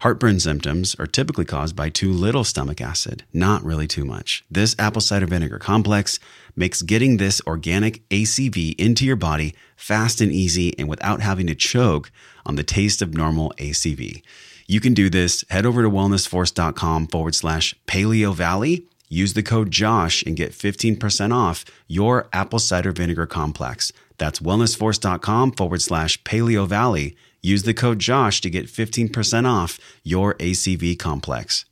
Heartburn 0.00 0.38
symptoms 0.38 0.94
are 1.00 1.08
typically 1.08 1.44
caused 1.44 1.74
by 1.74 1.88
too 1.88 2.12
little 2.12 2.44
stomach 2.44 2.80
acid, 2.80 3.24
not 3.32 3.64
really 3.64 3.88
too 3.88 4.04
much. 4.04 4.44
This 4.48 4.76
apple 4.78 5.00
cider 5.00 5.26
vinegar 5.26 5.58
complex 5.58 6.20
makes 6.54 6.82
getting 6.82 7.16
this 7.16 7.42
organic 7.48 8.08
ACV 8.08 8.78
into 8.78 9.04
your 9.04 9.16
body 9.16 9.54
fast 9.76 10.20
and 10.20 10.30
easy 10.30 10.78
and 10.78 10.88
without 10.88 11.20
having 11.20 11.48
to 11.48 11.54
choke 11.54 12.12
on 12.46 12.54
the 12.54 12.62
taste 12.62 13.02
of 13.02 13.12
normal 13.12 13.52
ACV. 13.58 14.22
You 14.68 14.80
can 14.80 14.94
do 14.94 15.10
this. 15.10 15.44
Head 15.50 15.66
over 15.66 15.82
to 15.82 15.90
wellnessforce.com 15.90 17.08
forward 17.08 17.34
slash 17.34 17.74
paleovalley. 17.86 18.84
Use 19.08 19.34
the 19.34 19.42
code 19.42 19.70
JOSH 19.70 20.22
and 20.24 20.36
get 20.36 20.52
15% 20.52 21.32
off 21.32 21.64
your 21.86 22.28
apple 22.32 22.58
cider 22.58 22.92
vinegar 22.92 23.26
complex. 23.26 23.92
That's 24.18 24.40
wellnessforce.com 24.40 25.52
forward 25.52 25.82
slash 25.82 26.22
paleovalley. 26.24 27.16
Use 27.40 27.62
the 27.62 27.74
code 27.74 27.98
JOSH 28.00 28.40
to 28.42 28.50
get 28.50 28.66
15% 28.66 29.46
off 29.46 29.78
your 30.02 30.34
ACV 30.34 30.98
complex. 30.98 31.64